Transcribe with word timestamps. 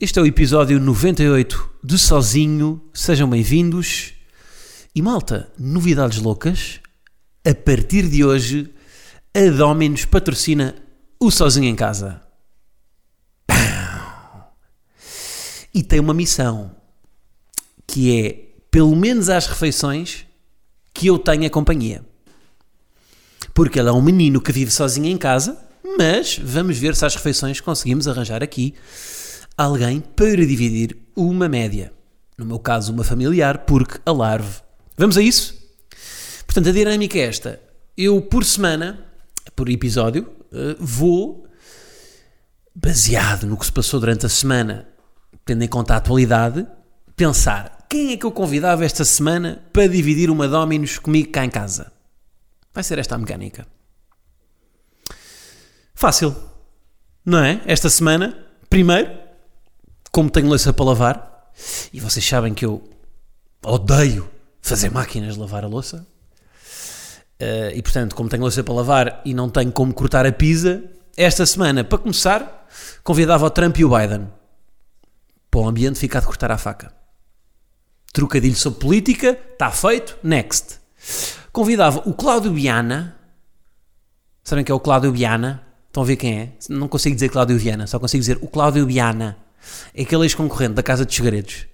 Este 0.00 0.18
é 0.18 0.22
o 0.22 0.26
episódio 0.26 0.80
98 0.80 1.70
de 1.84 1.96
Sozinho. 2.00 2.82
Sejam 2.92 3.30
bem-vindos. 3.30 4.12
E 4.92 5.00
malta, 5.00 5.52
novidades 5.56 6.18
loucas. 6.18 6.80
A 7.46 7.54
partir 7.54 8.08
de 8.08 8.24
hoje, 8.24 8.74
a 9.32 9.56
Dominus 9.56 10.04
patrocina 10.04 10.74
o 11.20 11.30
Sozinho 11.30 11.66
em 11.66 11.76
Casa. 11.76 12.20
E 15.72 15.80
tem 15.80 16.00
uma 16.00 16.12
missão 16.12 16.74
que 17.86 18.20
é, 18.20 18.32
pelo 18.72 18.96
menos 18.96 19.28
às 19.28 19.46
refeições, 19.46 20.26
que 20.92 21.06
eu 21.06 21.20
tenha 21.20 21.48
companhia. 21.48 22.04
Porque 23.54 23.78
ele 23.78 23.90
é 23.90 23.92
um 23.92 24.02
menino 24.02 24.40
que 24.40 24.50
vive 24.50 24.72
sozinho 24.72 25.06
em 25.06 25.16
casa, 25.16 25.56
mas 25.96 26.36
vamos 26.42 26.78
ver 26.78 26.96
se 26.96 27.06
às 27.06 27.14
refeições 27.14 27.60
conseguimos 27.60 28.08
arranjar 28.08 28.42
aqui 28.42 28.74
alguém 29.56 30.00
para 30.00 30.46
dividir 30.46 30.96
uma 31.16 31.48
média. 31.48 31.92
No 32.36 32.44
meu 32.44 32.58
caso, 32.58 32.92
uma 32.92 33.04
familiar, 33.04 33.58
porque 33.58 34.00
a 34.04 34.12
larve. 34.12 34.60
Vamos 34.96 35.16
a 35.16 35.22
isso? 35.22 35.54
Portanto, 36.46 36.68
a 36.68 36.72
dinâmica 36.72 37.18
é 37.18 37.22
esta. 37.22 37.60
Eu, 37.96 38.20
por 38.22 38.44
semana, 38.44 39.06
por 39.54 39.68
episódio, 39.68 40.28
eh, 40.52 40.76
vou, 40.78 41.46
baseado 42.74 43.46
no 43.46 43.56
que 43.56 43.66
se 43.66 43.72
passou 43.72 44.00
durante 44.00 44.26
a 44.26 44.28
semana, 44.28 44.88
tendo 45.44 45.62
em 45.62 45.68
conta 45.68 45.94
a 45.94 45.98
atualidade, 45.98 46.66
pensar 47.16 47.86
quem 47.88 48.12
é 48.12 48.16
que 48.16 48.26
eu 48.26 48.32
convidava 48.32 48.84
esta 48.84 49.04
semana 49.04 49.62
para 49.72 49.86
dividir 49.86 50.30
uma 50.30 50.48
Dominus 50.48 50.98
comigo 50.98 51.30
cá 51.30 51.44
em 51.44 51.50
casa. 51.50 51.92
Vai 52.72 52.82
ser 52.82 52.98
esta 52.98 53.14
a 53.14 53.18
mecânica. 53.18 53.66
Fácil, 55.94 56.34
não 57.24 57.38
é? 57.38 57.62
Esta 57.66 57.88
semana, 57.88 58.36
primeiro, 58.68 59.23
como 60.14 60.30
tenho 60.30 60.46
louça 60.46 60.72
para 60.72 60.84
lavar, 60.84 61.50
e 61.92 61.98
vocês 61.98 62.24
sabem 62.24 62.54
que 62.54 62.64
eu 62.64 62.88
odeio 63.64 64.30
fazer 64.62 64.88
máquinas 64.88 65.34
de 65.34 65.40
lavar 65.40 65.64
a 65.64 65.66
louça, 65.66 66.06
eh, 67.36 67.72
e 67.74 67.82
portanto, 67.82 68.14
como 68.14 68.28
tenho 68.28 68.42
louça 68.42 68.62
para 68.62 68.74
lavar 68.74 69.22
e 69.24 69.34
não 69.34 69.50
tenho 69.50 69.72
como 69.72 69.92
cortar 69.92 70.24
a 70.24 70.30
pizza, 70.30 70.84
esta 71.16 71.44
semana, 71.44 71.82
para 71.82 71.98
começar, 71.98 72.68
convidava 73.02 73.44
o 73.44 73.50
Trump 73.50 73.76
e 73.76 73.84
o 73.84 73.88
Biden 73.88 74.28
para 75.50 75.60
o 75.60 75.66
ambiente 75.66 75.98
ficar 75.98 76.20
de 76.20 76.26
cortar 76.26 76.52
a 76.52 76.58
faca. 76.58 76.94
Trocadilho 78.12 78.54
sobre 78.54 78.78
política, 78.78 79.36
está 79.52 79.72
feito, 79.72 80.16
next. 80.22 80.78
Convidava 81.50 82.08
o 82.08 82.14
Cláudio 82.14 82.54
Viana, 82.54 83.18
sabem 84.44 84.64
que 84.64 84.70
é 84.70 84.74
o 84.74 84.78
Cláudio 84.78 85.10
Viana? 85.10 85.66
Estão 85.88 86.04
a 86.04 86.06
ver 86.06 86.14
quem 86.14 86.38
é? 86.38 86.52
Não 86.68 86.86
consigo 86.86 87.16
dizer 87.16 87.30
Cláudio 87.30 87.58
Viana, 87.58 87.88
só 87.88 87.98
consigo 87.98 88.20
dizer 88.20 88.38
o 88.40 88.46
Cláudio 88.46 88.86
Viana. 88.86 89.42
É 89.94 90.02
aquele 90.02 90.22
ex-concorrente 90.24 90.74
da 90.74 90.82
Casa 90.82 91.04
dos 91.04 91.14
Segredos 91.14 91.66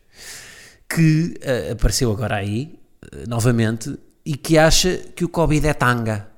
que 0.89 1.35
uh, 1.39 1.73
apareceu 1.73 2.11
agora 2.11 2.37
aí, 2.37 2.79
uh, 3.05 3.29
novamente, 3.29 3.97
e 4.25 4.37
que 4.37 4.59
acha 4.59 4.97
que 5.15 5.25
o 5.25 5.29
Covid 5.29 5.67
é 5.67 5.73
tanga. 5.73 6.29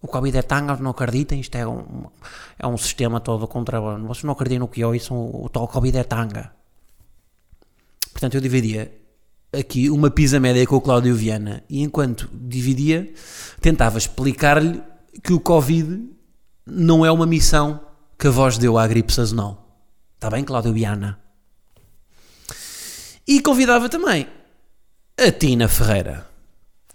O 0.00 0.08
Covid 0.08 0.36
é 0.36 0.42
tanga, 0.42 0.76
não 0.76 0.90
acreditem, 0.90 1.40
isto 1.40 1.54
é 1.56 1.66
um, 1.66 2.06
é 2.58 2.66
um 2.66 2.76
sistema 2.76 3.20
todo 3.20 3.46
contra. 3.46 3.80
Vocês 3.80 4.24
não 4.24 4.32
acreditam 4.32 4.60
no 4.60 4.68
que 4.68 4.82
é 4.82 4.96
isso, 4.96 5.14
o 5.14 5.48
tal 5.50 5.68
Covid 5.68 5.96
é 5.96 6.04
tanga. 6.04 6.52
Portanto, 8.12 8.34
eu 8.34 8.40
dividia 8.40 8.92
aqui 9.52 9.88
uma 9.88 10.10
pizza 10.10 10.38
média 10.40 10.66
com 10.66 10.76
o 10.76 10.80
Cláudio 10.80 11.14
Viana 11.14 11.62
e 11.68 11.82
enquanto 11.82 12.28
dividia, 12.32 13.12
tentava 13.60 13.98
explicar-lhe 13.98 14.82
que 15.22 15.32
o 15.32 15.40
Covid 15.40 16.10
não 16.66 17.04
é 17.04 17.10
uma 17.10 17.26
missão 17.26 17.80
que 18.18 18.26
a 18.26 18.30
voz 18.30 18.58
deu 18.58 18.78
à 18.78 18.86
gripe 18.86 19.12
sazonal. 19.12 19.63
Está 20.24 20.34
bem, 20.34 20.42
Cláudio 20.42 20.72
Viana? 20.72 21.18
E 23.28 23.42
convidava 23.42 23.90
também 23.90 24.26
a 25.20 25.30
Tina 25.30 25.68
Ferreira. 25.68 26.26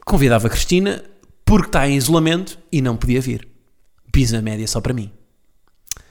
Convidava 0.04 0.48
a 0.48 0.50
Cristina 0.50 1.04
porque 1.46 1.68
está 1.68 1.88
em 1.88 1.96
isolamento 1.96 2.58
e 2.72 2.82
não 2.82 2.98
podia 2.98 3.22
vir. 3.22 3.48
Pisa 4.12 4.42
média 4.42 4.68
só 4.68 4.82
para 4.82 4.96
mim. 4.96 5.12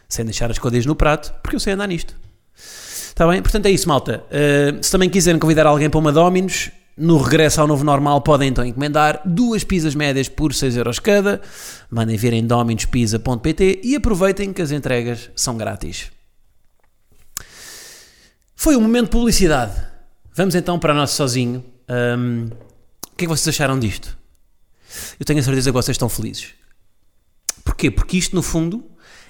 Sem 0.08 0.24
deixar 0.26 0.48
as 0.48 0.60
coisas 0.60 0.86
no 0.86 0.94
prato, 0.94 1.34
porque 1.42 1.56
eu 1.56 1.60
sei 1.60 1.72
andar 1.72 1.88
nisto. 1.88 2.14
Está 2.54 3.26
bem? 3.26 3.42
Portanto 3.42 3.66
é 3.66 3.72
isso, 3.72 3.88
malta. 3.88 4.24
Uh, 4.28 4.80
se 4.80 4.92
também 4.92 5.10
quiserem 5.10 5.40
convidar 5.40 5.66
alguém 5.66 5.90
para 5.90 5.98
uma 5.98 6.12
Dominos, 6.12 6.70
no 6.96 7.18
regresso 7.18 7.60
ao 7.60 7.66
novo 7.66 7.82
normal 7.82 8.20
podem 8.20 8.50
então 8.50 8.64
encomendar 8.64 9.22
duas 9.24 9.64
pizzas 9.64 9.96
médias 9.96 10.28
por 10.28 10.54
6 10.54 10.76
euros 10.76 11.00
cada. 11.00 11.40
Mandem 11.90 12.16
ver 12.16 12.32
em 12.32 12.46
dominospizza.pt 12.46 13.80
e 13.82 13.96
aproveitem 13.96 14.52
que 14.52 14.62
as 14.62 14.70
entregas 14.70 15.32
são 15.34 15.56
grátis. 15.56 16.16
Foi 18.60 18.74
um 18.74 18.80
momento 18.80 19.04
de 19.04 19.10
publicidade. 19.12 19.72
Vamos 20.34 20.56
então 20.56 20.80
para 20.80 20.92
o 20.92 20.96
nosso 20.96 21.14
sozinho. 21.14 21.64
Um, 21.88 22.46
o 23.06 23.16
que 23.16 23.24
é 23.24 23.28
que 23.28 23.28
vocês 23.28 23.54
acharam 23.54 23.78
disto? 23.78 24.18
Eu 25.16 25.24
tenho 25.24 25.38
a 25.38 25.42
certeza 25.44 25.70
que 25.70 25.74
vocês 25.74 25.94
estão 25.94 26.08
felizes. 26.08 26.54
Porquê? 27.64 27.88
Porque 27.88 28.16
isto, 28.16 28.34
no 28.34 28.42
fundo, 28.42 28.84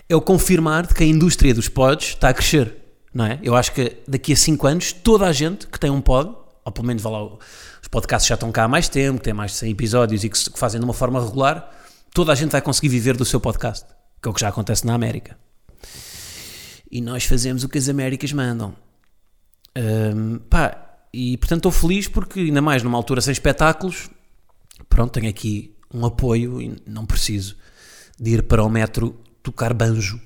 é 0.09 0.17
o 0.17 0.21
confirmar 0.23 0.87
de 0.87 0.95
que 0.95 1.05
a 1.05 1.07
indústria 1.07 1.53
dos 1.53 1.69
pods 1.69 2.09
está 2.09 2.31
a 2.31 2.33
crescer. 2.33 2.75
Não 3.13 3.27
é? 3.27 3.39
Eu 3.43 3.55
acho 3.55 3.73
que 3.73 3.99
daqui 4.09 4.33
a 4.33 4.37
5 4.37 4.67
anos, 4.67 4.93
toda 4.95 5.27
a 5.27 5.33
gente 5.33 5.67
que 5.67 5.79
tem 5.79 5.91
um 5.91 6.01
pod, 6.01 6.35
ou 6.65 6.73
pelo 6.73 6.87
menos 6.87 7.03
lá, 7.03 7.23
os 7.23 7.89
podcasts 7.91 8.27
já 8.27 8.35
estão 8.35 8.51
cá 8.51 8.65
há 8.65 8.69
mais 8.69 8.89
tempo, 8.89 9.21
têm 9.21 9.35
mais 9.35 9.51
de 9.51 9.59
100 9.59 9.73
episódios 9.73 10.25
e 10.25 10.31
que, 10.31 10.51
que 10.51 10.59
fazem 10.59 10.81
de 10.81 10.87
uma 10.87 10.95
forma 10.95 11.23
regular, 11.23 11.71
toda 12.15 12.33
a 12.33 12.35
gente 12.35 12.53
vai 12.53 12.63
conseguir 12.63 12.89
viver 12.89 13.15
do 13.15 13.27
seu 13.27 13.39
podcast, 13.39 13.85
que 14.23 14.27
é 14.27 14.31
o 14.31 14.33
que 14.33 14.41
já 14.41 14.49
acontece 14.49 14.87
na 14.87 14.95
América. 14.95 15.39
E 16.91 17.03
nós 17.03 17.27
fazemos 17.27 17.63
o 17.63 17.69
que 17.69 17.77
as 17.77 17.91
Américas 17.91 18.33
mandam. 18.33 18.88
Um, 19.79 20.39
pá, 20.51 20.99
e 21.13 21.37
portanto 21.37 21.69
estou 21.69 21.73
feliz 21.73 22.09
porque, 22.09 22.41
ainda 22.41 22.61
mais 22.61 22.83
numa 22.83 22.99
altura 22.99 23.21
sem 23.21 23.33
espetáculos, 23.33 24.11
pronto, 24.89 25.13
tenho 25.13 25.31
aqui 25.31 25.73
um 25.95 26.05
apoio 26.05 26.61
e 26.61 26.77
não 26.85 27.07
preciso 27.07 27.57
de 28.19 28.33
ir 28.33 28.43
para 28.43 28.65
o 28.65 28.69
metro 28.69 29.15
tocar 29.43 29.73
banjo. 29.73 30.21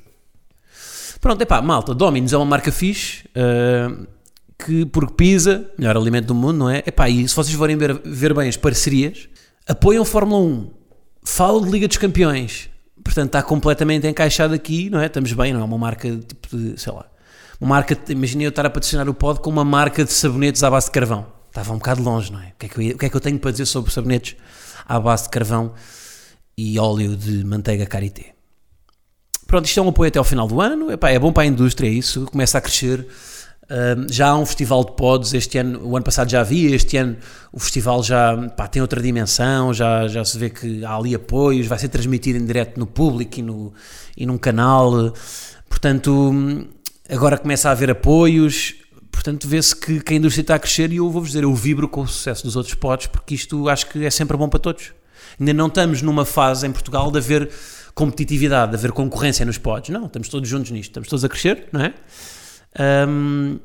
Pronto, 1.20 1.40
é 1.42 1.44
pá, 1.44 1.60
malta, 1.60 1.94
Dominos 1.94 2.32
é 2.32 2.36
uma 2.36 2.46
marca 2.46 2.72
fixe, 2.72 3.28
uh, 3.36 4.06
que 4.58 4.86
porque 4.86 5.14
pisa, 5.14 5.70
melhor 5.78 5.96
alimento 5.96 6.28
do 6.28 6.34
mundo, 6.34 6.58
não 6.58 6.70
é? 6.70 6.78
Epá, 6.86 7.08
e 7.08 7.28
se 7.28 7.34
vocês 7.34 7.54
forem 7.54 7.76
ver, 7.76 8.00
ver 8.04 8.34
bem 8.34 8.48
as 8.48 8.56
parcerias, 8.56 9.28
apoiam 9.68 10.04
Fórmula 10.04 10.42
1, 10.42 10.70
falam 11.22 11.62
de 11.62 11.70
Liga 11.70 11.86
dos 11.86 11.98
Campeões, 11.98 12.70
portanto 13.04 13.26
está 13.26 13.42
completamente 13.42 14.06
encaixado 14.06 14.54
aqui, 14.54 14.88
não 14.88 14.98
é? 15.00 15.06
Estamos 15.06 15.32
bem, 15.32 15.52
não 15.52 15.60
é 15.60 15.64
uma 15.64 15.78
marca 15.78 16.08
tipo 16.16 16.56
de, 16.56 16.80
sei 16.80 16.92
lá, 16.92 17.06
uma 17.62 17.76
marca, 17.76 17.96
imagina 18.08 18.42
eu 18.42 18.48
estar 18.48 18.66
a 18.66 18.70
patrocinar 18.70 19.08
o 19.08 19.14
pod 19.14 19.38
com 19.38 19.48
uma 19.48 19.64
marca 19.64 20.04
de 20.04 20.12
sabonetes 20.12 20.64
à 20.64 20.70
base 20.70 20.86
de 20.86 20.92
carvão. 20.92 21.28
Estava 21.46 21.72
um 21.72 21.76
bocado 21.76 22.02
longe, 22.02 22.32
não 22.32 22.40
é? 22.40 22.48
O 22.48 22.52
que 22.58 22.66
é 22.66 22.68
que 22.68 22.76
eu, 22.76 22.94
o 22.96 22.98
que 22.98 23.06
é 23.06 23.08
que 23.08 23.16
eu 23.16 23.20
tenho 23.20 23.38
para 23.38 23.52
dizer 23.52 23.66
sobre 23.66 23.92
sabonetes 23.92 24.34
à 24.84 24.98
base 24.98 25.24
de 25.24 25.28
carvão 25.28 25.72
e 26.58 26.76
óleo 26.76 27.16
de 27.16 27.44
manteiga 27.44 27.86
karité? 27.86 28.34
Pronto, 29.46 29.66
isto 29.66 29.78
é 29.78 29.82
um 29.82 29.90
apoio 29.90 30.08
até 30.08 30.18
ao 30.18 30.24
final 30.24 30.48
do 30.48 30.60
ano, 30.60 30.90
Epá, 30.90 31.10
é 31.10 31.18
bom 31.20 31.32
para 31.32 31.44
a 31.44 31.46
indústria 31.46 31.88
isso, 31.88 32.24
começa 32.24 32.58
a 32.58 32.60
crescer. 32.60 33.06
Já 34.10 34.30
há 34.30 34.36
um 34.36 34.44
festival 34.44 34.84
de 34.84 34.96
pods, 34.96 35.32
este 35.32 35.56
ano, 35.58 35.86
o 35.86 35.96
ano 35.96 36.04
passado 36.04 36.28
já 36.28 36.40
havia, 36.40 36.74
este 36.74 36.96
ano 36.96 37.16
o 37.52 37.60
festival 37.60 38.02
já 38.02 38.36
pá, 38.56 38.66
tem 38.66 38.82
outra 38.82 39.00
dimensão, 39.00 39.72
já, 39.72 40.08
já 40.08 40.24
se 40.24 40.36
vê 40.36 40.50
que 40.50 40.84
há 40.84 40.96
ali 40.96 41.14
apoios, 41.14 41.68
vai 41.68 41.78
ser 41.78 41.88
transmitido 41.88 42.38
em 42.38 42.44
direto 42.44 42.78
no 42.78 42.86
público 42.86 43.38
e, 43.38 43.42
no, 43.42 43.72
e 44.16 44.26
num 44.26 44.36
canal, 44.36 45.14
portanto 45.70 46.68
agora 47.12 47.36
começa 47.36 47.68
a 47.68 47.72
haver 47.72 47.90
apoios, 47.90 48.74
portanto 49.10 49.46
vê-se 49.46 49.76
que, 49.76 50.00
que, 50.00 50.14
a 50.14 50.16
indústria 50.16 50.40
está 50.42 50.54
a 50.54 50.58
crescer 50.58 50.90
e 50.90 50.96
eu 50.96 51.10
vou-vos 51.10 51.30
dizer, 51.30 51.44
eu 51.44 51.54
vibro 51.54 51.86
com 51.86 52.00
o 52.00 52.08
sucesso 52.08 52.42
dos 52.42 52.56
outros 52.56 52.74
pods 52.74 53.06
porque 53.06 53.34
isto 53.34 53.68
acho 53.68 53.86
que 53.88 54.04
é 54.04 54.10
sempre 54.10 54.36
bom 54.36 54.48
para 54.48 54.58
todos. 54.58 54.92
Ainda 55.38 55.52
não 55.52 55.66
estamos 55.66 56.00
numa 56.00 56.24
fase 56.24 56.66
em 56.66 56.72
Portugal 56.72 57.10
de 57.10 57.18
haver 57.18 57.50
competitividade, 57.94 58.70
de 58.72 58.78
haver 58.78 58.92
concorrência 58.92 59.44
nos 59.44 59.58
pods, 59.58 59.90
não, 59.90 60.06
estamos 60.06 60.28
todos 60.28 60.48
juntos 60.48 60.70
nisto, 60.70 60.90
estamos 60.90 61.08
todos 61.08 61.24
a 61.24 61.28
crescer, 61.28 61.68
não 61.70 61.82
é? 61.82 61.94
Um, 63.06 63.60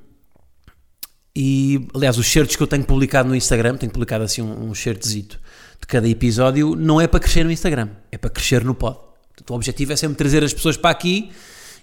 e, 1.33 1.87
aliás, 1.93 2.17
os 2.17 2.25
shirts 2.25 2.55
que 2.55 2.63
eu 2.63 2.67
tenho 2.67 2.83
publicado 2.83 3.29
no 3.29 3.35
Instagram, 3.35 3.77
tenho 3.77 3.91
publicado 3.91 4.23
assim 4.23 4.41
um, 4.41 4.69
um 4.69 4.73
shirtzito 4.73 5.39
de 5.79 5.87
cada 5.87 6.09
episódio, 6.09 6.75
não 6.75 6.99
é 6.99 7.07
para 7.07 7.19
crescer 7.19 7.45
no 7.45 7.51
Instagram, 7.51 7.89
é 8.11 8.17
para 8.17 8.29
crescer 8.29 8.63
no 8.63 8.73
pod. 8.73 8.97
Portanto, 9.29 9.51
o 9.51 9.53
objetivo 9.53 9.93
é 9.93 9.95
sempre 9.95 10.17
trazer 10.17 10.43
as 10.43 10.51
pessoas 10.51 10.75
para 10.75 10.89
aqui 10.89 11.31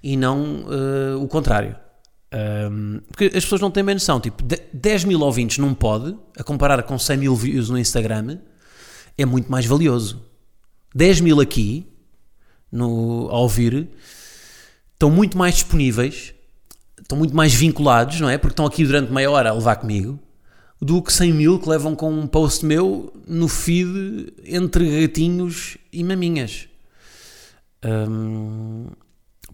e 0.05 0.19
não 0.19 0.67
uh, 0.67 1.23
o 1.23 1.27
contrário. 1.27 1.75
Um, 2.71 3.01
porque 3.09 3.25
as 3.25 3.43
pessoas 3.43 3.62
não 3.62 3.71
têm 3.71 3.83
bem 3.83 3.95
noção. 3.95 4.21
Tipo, 4.21 4.45
10 4.71 5.05
mil 5.05 5.19
ouvintes 5.21 5.56
num 5.56 5.73
pod, 5.73 6.15
a 6.39 6.45
comparar 6.45 6.83
com 6.83 6.99
100 6.99 7.17
mil 7.17 7.35
views 7.35 7.71
no 7.71 7.79
Instagram, 7.79 8.39
é 9.17 9.25
muito 9.25 9.51
mais 9.51 9.65
valioso. 9.65 10.23
10 10.95 11.23
mil 11.23 11.41
aqui, 11.41 11.87
no, 12.71 13.31
a 13.31 13.39
ouvir, 13.39 13.89
estão 14.93 15.11
muito 15.11 15.39
mais 15.39 15.55
disponíveis, 15.55 16.35
estão 17.01 17.17
muito 17.17 17.35
mais 17.35 17.55
vinculados, 17.55 18.21
não 18.21 18.29
é? 18.29 18.37
Porque 18.37 18.53
estão 18.53 18.67
aqui 18.67 18.85
durante 18.85 19.11
meia 19.11 19.31
hora 19.31 19.49
a 19.49 19.55
levar 19.55 19.77
comigo, 19.77 20.21
do 20.83 21.01
que 21.01 21.15
100 21.15 21.33
mil 21.33 21.59
que 21.59 21.69
levam 21.69 21.97
com 21.97 22.12
um 22.12 22.27
post 22.27 22.67
meu 22.67 23.11
no 23.27 23.49
feed 23.49 24.35
entre 24.45 25.01
gatinhos 25.01 25.79
e 25.91 26.05
maminhas. 26.05 26.69
Um, 27.83 28.89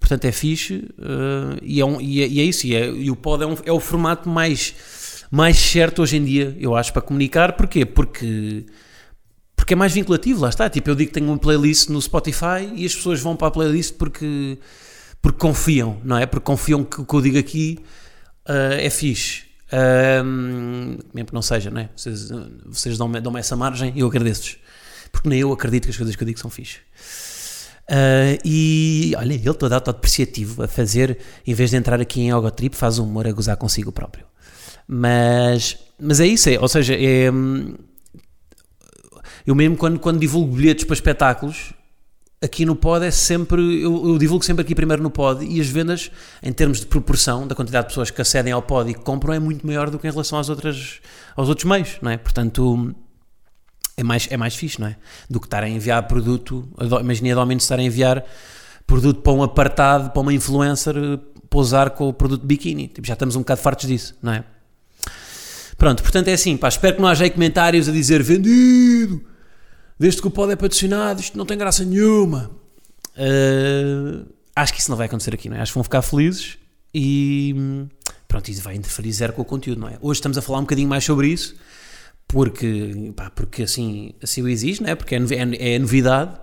portanto, 0.00 0.24
é 0.24 0.32
fixe 0.32 0.88
uh, 0.98 1.58
e, 1.62 1.80
é 1.80 1.84
um, 1.84 2.00
e, 2.00 2.22
é, 2.22 2.26
e, 2.26 2.40
é, 2.40 2.44
isso. 2.44 2.66
E, 2.66 2.74
é, 2.74 2.90
e 2.90 3.10
o 3.10 3.16
pod 3.16 3.44
é, 3.44 3.46
um, 3.46 3.54
é, 3.64 3.70
o 3.70 3.78
formato 3.78 4.28
mais, 4.28 4.74
mais 5.30 5.56
certo 5.56 6.02
hoje 6.02 6.16
em 6.16 6.24
dia, 6.24 6.56
eu 6.58 6.74
acho, 6.74 6.92
para 6.92 7.02
comunicar. 7.02 7.52
Porquê? 7.52 7.84
Porque, 7.84 8.64
porque 9.54 9.74
é 9.74 9.76
mais 9.76 9.92
vinculativo, 9.92 10.40
lá 10.40 10.48
está. 10.48 10.68
Tipo, 10.68 10.90
eu 10.90 10.94
digo 10.96 11.08
que 11.08 11.14
tenho 11.14 11.26
uma 11.26 11.38
playlist 11.38 11.90
no 11.90 12.00
Spotify 12.00 12.72
e 12.74 12.84
as 12.84 12.96
pessoas 12.96 13.20
vão 13.20 13.36
para 13.36 13.48
a 13.48 13.50
playlist 13.50 13.94
porque, 13.94 14.58
porque 15.20 15.38
confiam, 15.38 16.00
não 16.02 16.16
é? 16.16 16.26
Porque 16.26 16.44
confiam 16.44 16.82
que 16.82 17.02
o 17.02 17.04
que 17.04 17.14
eu 17.14 17.20
digo 17.20 17.38
aqui 17.38 17.78
uh, 18.48 18.74
é 18.80 18.90
fixe. 18.90 19.50
Um, 19.72 20.98
mesmo 21.14 21.28
que 21.28 21.34
não 21.34 21.42
seja, 21.42 21.70
não 21.70 21.82
é? 21.82 21.90
Vocês, 21.94 22.28
vocês 22.66 22.98
dão-me 22.98 23.20
dão 23.20 23.38
essa 23.38 23.54
margem 23.54 23.92
e 23.94 24.00
eu 24.00 24.08
agradeço-vos. 24.08 24.56
Porque 25.12 25.28
nem 25.28 25.40
eu 25.40 25.52
acredito 25.52 25.84
que 25.84 25.90
as 25.90 25.96
coisas 25.96 26.16
que 26.16 26.22
eu 26.22 26.26
digo 26.26 26.40
são 26.40 26.50
fixe. 26.50 26.78
Uh, 27.90 28.38
e 28.44 29.12
olha, 29.16 29.34
ele 29.34 29.52
todo 29.52 29.72
autodepreciativo 29.72 30.62
a 30.62 30.68
fazer, 30.68 31.18
em 31.44 31.52
vez 31.52 31.70
de 31.70 31.76
entrar 31.76 32.00
aqui 32.00 32.20
em 32.20 32.32
Yoga 32.32 32.50
Trip, 32.52 32.76
faz 32.76 33.00
um 33.00 33.04
humor 33.04 33.26
a 33.26 33.32
gozar 33.32 33.56
consigo 33.56 33.90
próprio. 33.90 34.24
Mas, 34.86 35.76
mas 35.98 36.20
é 36.20 36.26
isso, 36.26 36.48
é, 36.48 36.58
ou 36.60 36.68
seja, 36.68 36.94
é, 36.94 37.30
eu 39.44 39.54
mesmo 39.56 39.76
quando, 39.76 39.98
quando 39.98 40.20
divulgo 40.20 40.54
bilhetes 40.54 40.84
para 40.84 40.94
espetáculos, 40.94 41.72
aqui 42.40 42.64
no 42.64 42.76
pod 42.76 43.04
é 43.04 43.10
sempre, 43.10 43.82
eu, 43.82 44.10
eu, 44.10 44.18
divulgo 44.18 44.44
sempre 44.44 44.62
aqui 44.62 44.74
primeiro 44.74 45.02
no 45.02 45.10
pod 45.10 45.44
e 45.44 45.60
as 45.60 45.66
vendas, 45.66 46.12
em 46.40 46.52
termos 46.52 46.78
de 46.78 46.86
proporção 46.86 47.44
da 47.44 47.56
quantidade 47.56 47.86
de 47.86 47.88
pessoas 47.88 48.10
que 48.12 48.22
acedem 48.22 48.52
ao 48.52 48.62
pod 48.62 48.88
e 48.88 48.94
que 48.94 49.00
compram, 49.00 49.34
é 49.34 49.40
muito 49.40 49.66
maior 49.66 49.90
do 49.90 49.98
que 49.98 50.06
em 50.06 50.10
relação 50.12 50.38
às 50.38 50.48
outras, 50.48 51.00
aos 51.34 51.48
outros 51.48 51.68
meios, 51.68 51.98
não 52.00 52.10
é? 52.10 52.16
Portanto 52.16 52.94
é 54.00 54.04
mais, 54.04 54.28
é 54.30 54.36
mais 54.36 54.54
fixe, 54.54 54.80
não 54.80 54.86
é? 54.86 54.96
Do 55.28 55.38
que 55.38 55.46
estar 55.46 55.62
a 55.62 55.68
enviar 55.68 56.02
produto, 56.08 56.66
imagina 57.00 57.40
a 57.40 57.54
estar 57.54 57.78
a 57.78 57.82
enviar 57.82 58.24
produto 58.86 59.20
para 59.20 59.32
um 59.32 59.42
apartado, 59.42 60.10
para 60.10 60.20
uma 60.20 60.32
influencer 60.32 60.96
eh, 60.96 61.18
pousar 61.48 61.90
com 61.90 62.08
o 62.08 62.12
produto 62.12 62.40
de 62.40 62.46
biquíni. 62.46 62.88
Tipo, 62.88 63.06
já 63.06 63.12
estamos 63.12 63.36
um 63.36 63.40
bocado 63.40 63.60
fartos 63.60 63.86
disso, 63.86 64.16
não 64.22 64.32
é? 64.32 64.44
Pronto, 65.76 66.02
portanto 66.02 66.28
é 66.28 66.32
assim, 66.32 66.56
pá, 66.56 66.68
espero 66.68 66.96
que 66.96 67.02
não 67.02 67.08
haja 67.08 67.24
aí 67.24 67.30
comentários 67.30 67.88
a 67.88 67.92
dizer 67.92 68.22
vendido, 68.22 69.22
desde 69.98 70.20
que 70.20 70.28
o 70.28 70.30
pod 70.30 70.52
é 70.52 70.56
patrocinado, 70.56 71.20
isto 71.20 71.36
não 71.38 71.46
tem 71.46 71.56
graça 71.56 71.84
nenhuma. 71.84 72.50
Uh, 73.16 74.26
acho 74.56 74.72
que 74.72 74.80
isso 74.80 74.90
não 74.90 74.96
vai 74.96 75.06
acontecer 75.06 75.34
aqui, 75.34 75.48
não 75.48 75.56
é? 75.56 75.60
Acho 75.60 75.72
que 75.72 75.76
vão 75.76 75.84
ficar 75.84 76.02
felizes 76.02 76.58
e 76.92 77.54
hum, 77.56 77.88
pronto, 78.26 78.50
isso 78.50 78.62
vai 78.62 78.74
interferir 78.76 79.12
zero 79.12 79.32
com 79.32 79.42
o 79.42 79.44
conteúdo, 79.44 79.80
não 79.80 79.88
é? 79.88 79.98
Hoje 80.00 80.18
estamos 80.18 80.36
a 80.36 80.42
falar 80.42 80.58
um 80.58 80.62
bocadinho 80.62 80.88
mais 80.88 81.04
sobre 81.04 81.28
isso 81.28 81.54
porque, 82.30 83.12
pá, 83.16 83.28
porque 83.28 83.64
assim, 83.64 84.14
assim 84.22 84.40
o 84.40 84.48
existe, 84.48 84.82
não 84.82 84.90
é? 84.90 84.94
porque 84.94 85.16
é, 85.16 85.18
é, 85.18 85.74
é 85.74 85.78
novidade, 85.78 86.38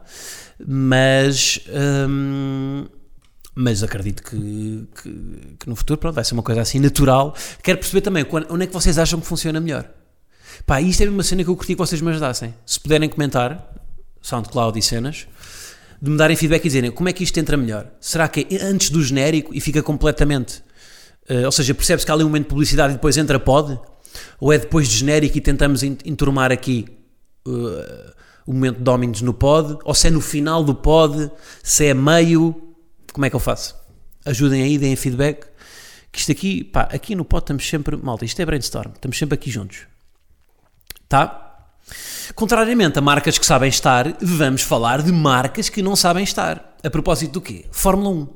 mas, 0.67 1.61
hum, 2.09 2.85
mas 3.55 3.83
acredito 3.83 4.21
que, 4.21 4.85
que, 5.01 5.09
que, 5.59 5.69
no 5.69 5.75
futuro 5.75 5.97
pronto, 5.97 6.15
vai 6.15 6.25
ser 6.25 6.33
uma 6.33 6.43
coisa 6.43 6.61
assim 6.61 6.79
natural. 6.79 7.33
Quero 7.63 7.77
perceber 7.77 8.01
também 8.01 8.25
quando, 8.25 8.47
onde 8.51 8.65
é 8.65 8.67
que 8.67 8.73
vocês 8.73 8.97
acham 8.97 9.19
que 9.19 9.25
funciona 9.25 9.61
melhor. 9.61 9.89
Pá, 10.65 10.81
isto 10.81 11.03
é 11.03 11.09
uma 11.09 11.23
cena 11.23 11.43
que 11.43 11.49
eu 11.49 11.55
curti 11.55 11.73
que 11.73 11.79
vocês 11.79 12.01
me 12.01 12.09
ajudassem. 12.09 12.53
Se 12.65 12.79
puderem 12.79 13.07
comentar, 13.07 13.73
SoundCloud 14.21 14.77
e 14.77 14.81
cenas, 14.81 15.25
de 16.01 16.09
me 16.11 16.17
darem 16.17 16.35
feedback 16.35 16.65
e 16.65 16.67
dizerem 16.67 16.91
como 16.91 17.07
é 17.07 17.13
que 17.13 17.23
isto 17.23 17.39
entra 17.39 17.55
melhor. 17.55 17.87
Será 18.01 18.27
que 18.27 18.45
é 18.53 18.61
antes 18.63 18.89
do 18.89 19.01
genérico 19.01 19.55
e 19.55 19.61
fica 19.61 19.81
completamente. 19.81 20.61
Uh, 21.29 21.45
ou 21.45 21.51
seja, 21.51 21.73
percebe-se 21.73 22.05
que 22.05 22.11
há 22.11 22.15
ali 22.15 22.23
um 22.23 22.27
momento 22.27 22.43
de 22.43 22.49
publicidade 22.49 22.93
e 22.93 22.95
depois 22.95 23.15
entra 23.15 23.39
pod? 23.39 23.79
Ou 24.39 24.53
é 24.53 24.57
depois 24.57 24.87
de 24.87 24.97
genérico 24.97 25.37
e 25.37 25.41
tentamos 25.41 25.83
enturmar 25.83 26.51
aqui 26.51 26.85
uh, 27.47 28.13
o 28.45 28.53
momento 28.53 28.77
de 28.77 28.83
Dominos 28.83 29.21
no 29.21 29.33
pod? 29.33 29.77
Ou 29.83 29.93
se 29.93 30.07
é 30.07 30.09
no 30.09 30.21
final 30.21 30.63
do 30.63 30.75
pod? 30.75 31.31
Se 31.63 31.85
é 31.85 31.93
meio? 31.93 32.75
Como 33.11 33.25
é 33.25 33.29
que 33.29 33.35
eu 33.35 33.39
faço? 33.39 33.75
Ajudem 34.25 34.63
aí, 34.63 34.77
deem 34.77 34.95
feedback. 34.95 35.47
Que 36.11 36.19
isto 36.19 36.31
aqui, 36.31 36.63
pá, 36.63 36.81
aqui 36.91 37.15
no 37.15 37.25
pod 37.25 37.43
estamos 37.43 37.67
sempre, 37.67 37.95
malta, 37.97 38.25
isto 38.25 38.41
é 38.41 38.45
brainstorm, 38.45 38.91
estamos 38.93 39.17
sempre 39.17 39.35
aqui 39.35 39.51
juntos. 39.51 39.79
Tá? 41.07 41.47
Contrariamente 42.35 42.99
a 42.99 43.01
marcas 43.01 43.37
que 43.37 43.45
sabem 43.45 43.69
estar, 43.69 44.17
vamos 44.21 44.61
falar 44.61 45.01
de 45.01 45.11
marcas 45.11 45.69
que 45.69 45.81
não 45.81 45.95
sabem 45.95 46.23
estar. 46.23 46.75
A 46.83 46.89
propósito 46.89 47.33
do 47.33 47.41
quê? 47.41 47.65
Fórmula 47.71 48.09
1. 48.09 48.27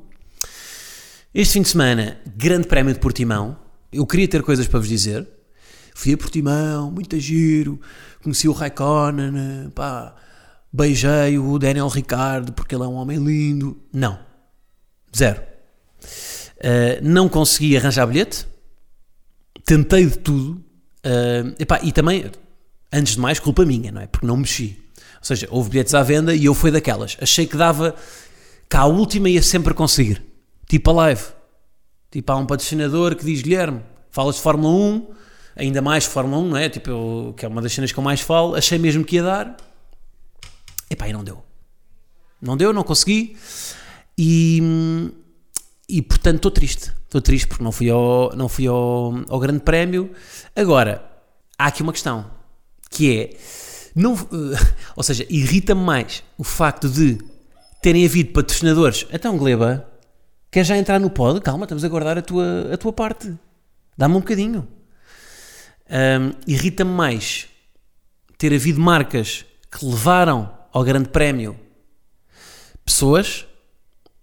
Este 1.33 1.53
fim 1.53 1.61
de 1.61 1.69
semana, 1.69 2.17
Grande 2.35 2.67
Prémio 2.67 2.93
de 2.93 2.99
Portimão. 2.99 3.57
Eu 3.91 4.05
queria 4.05 4.27
ter 4.27 4.41
coisas 4.41 4.67
para 4.67 4.79
vos 4.79 4.87
dizer, 4.87 5.27
Fui 5.93 6.13
a 6.13 6.17
Portimão, 6.17 6.91
muito 6.91 7.19
giro, 7.19 7.79
conheci 8.23 8.47
o 8.47 8.51
Raikkonen, 8.51 9.69
pá, 9.75 10.15
beijei 10.71 11.37
o 11.37 11.59
Daniel 11.59 11.87
Ricardo 11.87 12.53
porque 12.53 12.73
ele 12.75 12.83
é 12.83 12.87
um 12.87 12.93
homem 12.93 13.17
lindo. 13.17 13.77
Não, 13.93 14.17
zero. 15.15 15.41
Uh, 16.57 17.01
não 17.01 17.27
consegui 17.27 17.75
arranjar 17.75 18.05
bilhete, 18.07 18.47
tentei 19.65 20.05
de 20.05 20.17
tudo, 20.17 20.63
uh, 21.05 21.55
epá, 21.59 21.79
e 21.83 21.91
também, 21.91 22.31
antes 22.91 23.15
de 23.15 23.19
mais, 23.19 23.39
culpa 23.39 23.65
minha, 23.65 23.91
não 23.91 24.01
é? 24.01 24.07
Porque 24.07 24.25
não 24.25 24.37
mexi. 24.37 24.77
Ou 25.21 25.25
seja, 25.25 25.47
houve 25.51 25.69
bilhetes 25.69 25.93
à 25.93 26.01
venda 26.01 26.33
e 26.33 26.45
eu 26.45 26.53
fui 26.53 26.71
daquelas. 26.71 27.15
Achei 27.21 27.45
que 27.45 27.55
dava, 27.55 27.95
cá 28.67 28.81
a 28.81 28.85
última 28.85 29.29
ia 29.29 29.41
sempre 29.41 29.73
conseguir. 29.73 30.23
Tipo 30.67 30.89
a 30.91 30.93
live. 30.93 31.23
Tipo, 32.09 32.31
há 32.31 32.37
um 32.37 32.45
patrocinador 32.45 33.15
que 33.15 33.23
diz: 33.23 33.41
Guilherme, 33.41 33.81
falas 34.09 34.35
de 34.35 34.41
Fórmula 34.41 34.73
1, 34.73 35.07
ainda 35.55 35.81
mais 35.81 36.05
Fórmula 36.05 36.41
1, 36.41 36.49
não 36.49 36.57
é? 36.57 36.69
Tipo, 36.69 36.89
eu, 36.89 37.33
que 37.37 37.45
é 37.45 37.47
uma 37.47 37.61
das 37.61 37.73
cenas 37.73 37.91
que 37.91 37.97
eu 37.97 38.03
mais 38.03 38.21
falo, 38.21 38.55
achei 38.55 38.77
mesmo 38.77 39.03
que 39.03 39.15
ia 39.15 39.23
dar. 39.23 39.57
Epá, 40.89 41.07
e 41.07 41.13
não 41.13 41.23
deu. 41.23 41.43
Não 42.41 42.57
deu, 42.57 42.73
não 42.73 42.83
consegui. 42.83 43.37
E, 44.17 44.61
e 45.87 46.01
portanto 46.01 46.37
estou 46.37 46.51
triste. 46.51 46.91
Estou 47.05 47.21
triste 47.21 47.47
porque 47.47 47.63
não 47.63 47.71
fui, 47.71 47.89
ao, 47.89 48.35
não 48.35 48.49
fui 48.49 48.67
ao, 48.67 49.13
ao 49.29 49.39
Grande 49.39 49.59
Prémio. 49.59 50.11
Agora, 50.55 51.03
há 51.57 51.67
aqui 51.67 51.83
uma 51.83 51.91
questão 51.91 52.29
que 52.89 53.17
é. 53.17 53.37
Não, 53.95 54.15
ou 54.95 55.03
seja, 55.03 55.25
irrita-me 55.29 55.81
mais 55.81 56.23
o 56.37 56.43
facto 56.43 56.89
de 56.89 57.17
terem 57.81 58.05
havido 58.05 58.31
patrocinadores. 58.31 59.05
Então, 59.11 59.37
Gleba, 59.37 59.87
quer 60.49 60.63
já 60.63 60.77
entrar 60.77 60.99
no 60.99 61.09
pod? 61.09 61.41
Calma, 61.41 61.65
estamos 61.65 61.83
a 61.83 61.89
guardar 61.89 62.17
a 62.17 62.21
tua, 62.21 62.73
a 62.73 62.77
tua 62.77 62.93
parte. 62.93 63.33
Dá-me 63.97 64.15
um 64.15 64.19
bocadinho. 64.19 64.67
Um, 65.91 66.31
Irrita-me 66.47 66.91
mais 66.91 67.47
ter 68.37 68.53
havido 68.53 68.79
marcas 68.79 69.45
que 69.69 69.85
levaram 69.85 70.51
ao 70.71 70.83
Grande 70.85 71.09
Prémio 71.09 71.59
pessoas 72.85 73.45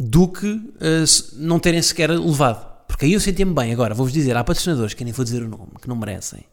do 0.01 0.27
que 0.29 0.47
uh, 0.47 1.05
não 1.35 1.59
terem 1.59 1.83
sequer 1.83 2.11
levado. 2.11 2.67
Porque 2.87 3.05
aí 3.05 3.13
eu 3.13 3.21
sentia-me 3.21 3.53
bem. 3.53 3.73
Agora, 3.73 3.95
vou-vos 3.95 4.13
dizer, 4.13 4.37
há 4.37 4.43
patrocinadores 4.43 4.95
que 4.95 5.05
nem 5.05 5.13
vou 5.13 5.25
dizer 5.25 5.43
o 5.43 5.49
nome, 5.49 5.73
que 5.81 5.89
não 5.89 5.95
merecem. 5.95 6.45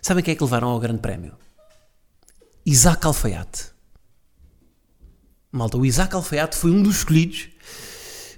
Sabem 0.00 0.22
quem 0.22 0.32
é 0.32 0.34
que 0.36 0.44
levaram 0.44 0.68
ao 0.68 0.78
Grande 0.78 1.00
Prémio? 1.00 1.34
Isaac 2.64 3.04
Alfaiate. 3.06 3.72
Malta, 5.50 5.76
o 5.76 5.84
Isaac 5.84 6.14
Alfaiate 6.14 6.56
foi 6.56 6.70
um 6.70 6.82
dos 6.82 6.98
escolhidos 6.98 7.48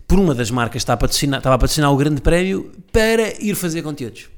por 0.07 0.19
uma 0.19 0.35
das 0.35 0.51
marcas 0.51 0.73
que 0.73 0.79
estava 0.79 0.95
a 0.95 1.01
patrocinar, 1.01 1.39
estava 1.39 1.57
a 1.57 1.59
patrocinar 1.59 1.93
o 1.93 1.97
Grande 1.97 2.21
Prémio 2.21 2.73
para 2.93 3.43
ir 3.43 3.55
fazer 3.55 3.83
conteúdos. 3.83 4.29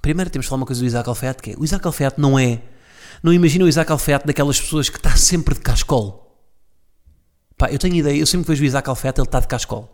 Primeiro 0.00 0.30
temos 0.30 0.46
de 0.46 0.50
falar 0.50 0.60
uma 0.60 0.66
coisa 0.66 0.80
do 0.80 0.86
Isaac 0.86 1.08
Alfaiate, 1.08 1.42
que 1.42 1.50
é, 1.52 1.54
o 1.56 1.64
Isaac 1.64 1.86
Alfaiate 1.86 2.20
não 2.20 2.38
é, 2.38 2.62
não 3.22 3.32
imagina 3.32 3.64
o 3.64 3.68
Isaac 3.68 3.90
Alfaiate 3.90 4.26
daquelas 4.26 4.60
pessoas 4.60 4.88
que 4.88 4.96
está 4.96 5.16
sempre 5.16 5.54
de 5.54 5.60
cascol. 5.60 6.24
Pá, 7.56 7.70
eu 7.70 7.78
tenho 7.78 7.96
ideia, 7.96 8.16
eu 8.16 8.26
sempre 8.26 8.46
vejo 8.46 8.62
o 8.62 8.66
Isaac 8.66 8.88
Alfaiate, 8.88 9.20
ele 9.20 9.26
está 9.26 9.40
de 9.40 9.48
cascol. 9.48 9.92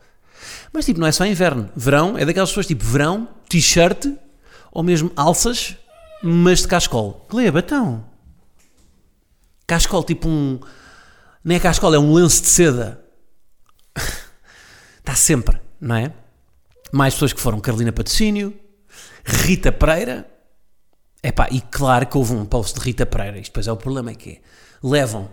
Mas 0.73 0.84
tipo, 0.84 1.00
não 1.00 1.06
é 1.06 1.12
só 1.12 1.25
inverno. 1.25 1.70
Verão 1.75 2.18
é 2.18 2.25
daquelas 2.25 2.50
pessoas 2.50 2.66
tipo 2.66 2.84
verão, 2.84 3.28
t-shirt 3.49 4.06
ou 4.70 4.82
mesmo 4.82 5.11
alças, 5.16 5.76
mas 6.23 6.61
de 6.61 6.68
cascol. 6.68 7.26
Gleba, 7.30 7.61
então. 7.61 8.04
Cascol, 9.66 10.04
tipo 10.04 10.28
um. 10.28 10.61
Nem 11.42 11.56
é 11.56 11.61
cascol, 11.61 11.94
é 11.94 11.99
um 11.99 12.12
lenço 12.12 12.42
de 12.42 12.49
seda. 12.49 13.02
está 14.99 15.14
sempre, 15.14 15.61
não 15.80 15.96
é? 15.96 16.12
Mais 16.92 17.14
pessoas 17.14 17.32
que 17.32 17.40
foram 17.40 17.61
Carolina 17.61 17.92
Patrocínio, 17.92 18.54
Rita 19.25 19.73
Pereira. 19.73 20.26
Epá, 21.23 21.49
e 21.50 21.61
claro 21.61 22.06
que 22.06 22.18
houve 22.18 22.34
um 22.34 22.44
post 22.44 22.78
de 22.78 22.84
Rita 22.84 23.06
Pereira. 23.06 23.38
Isto 23.38 23.50
depois 23.50 23.66
é 23.66 23.73
o 23.73 23.76
problema, 23.76 24.11
é 24.11 24.14
que 24.14 24.30
é, 24.30 24.40
levam 24.82 25.30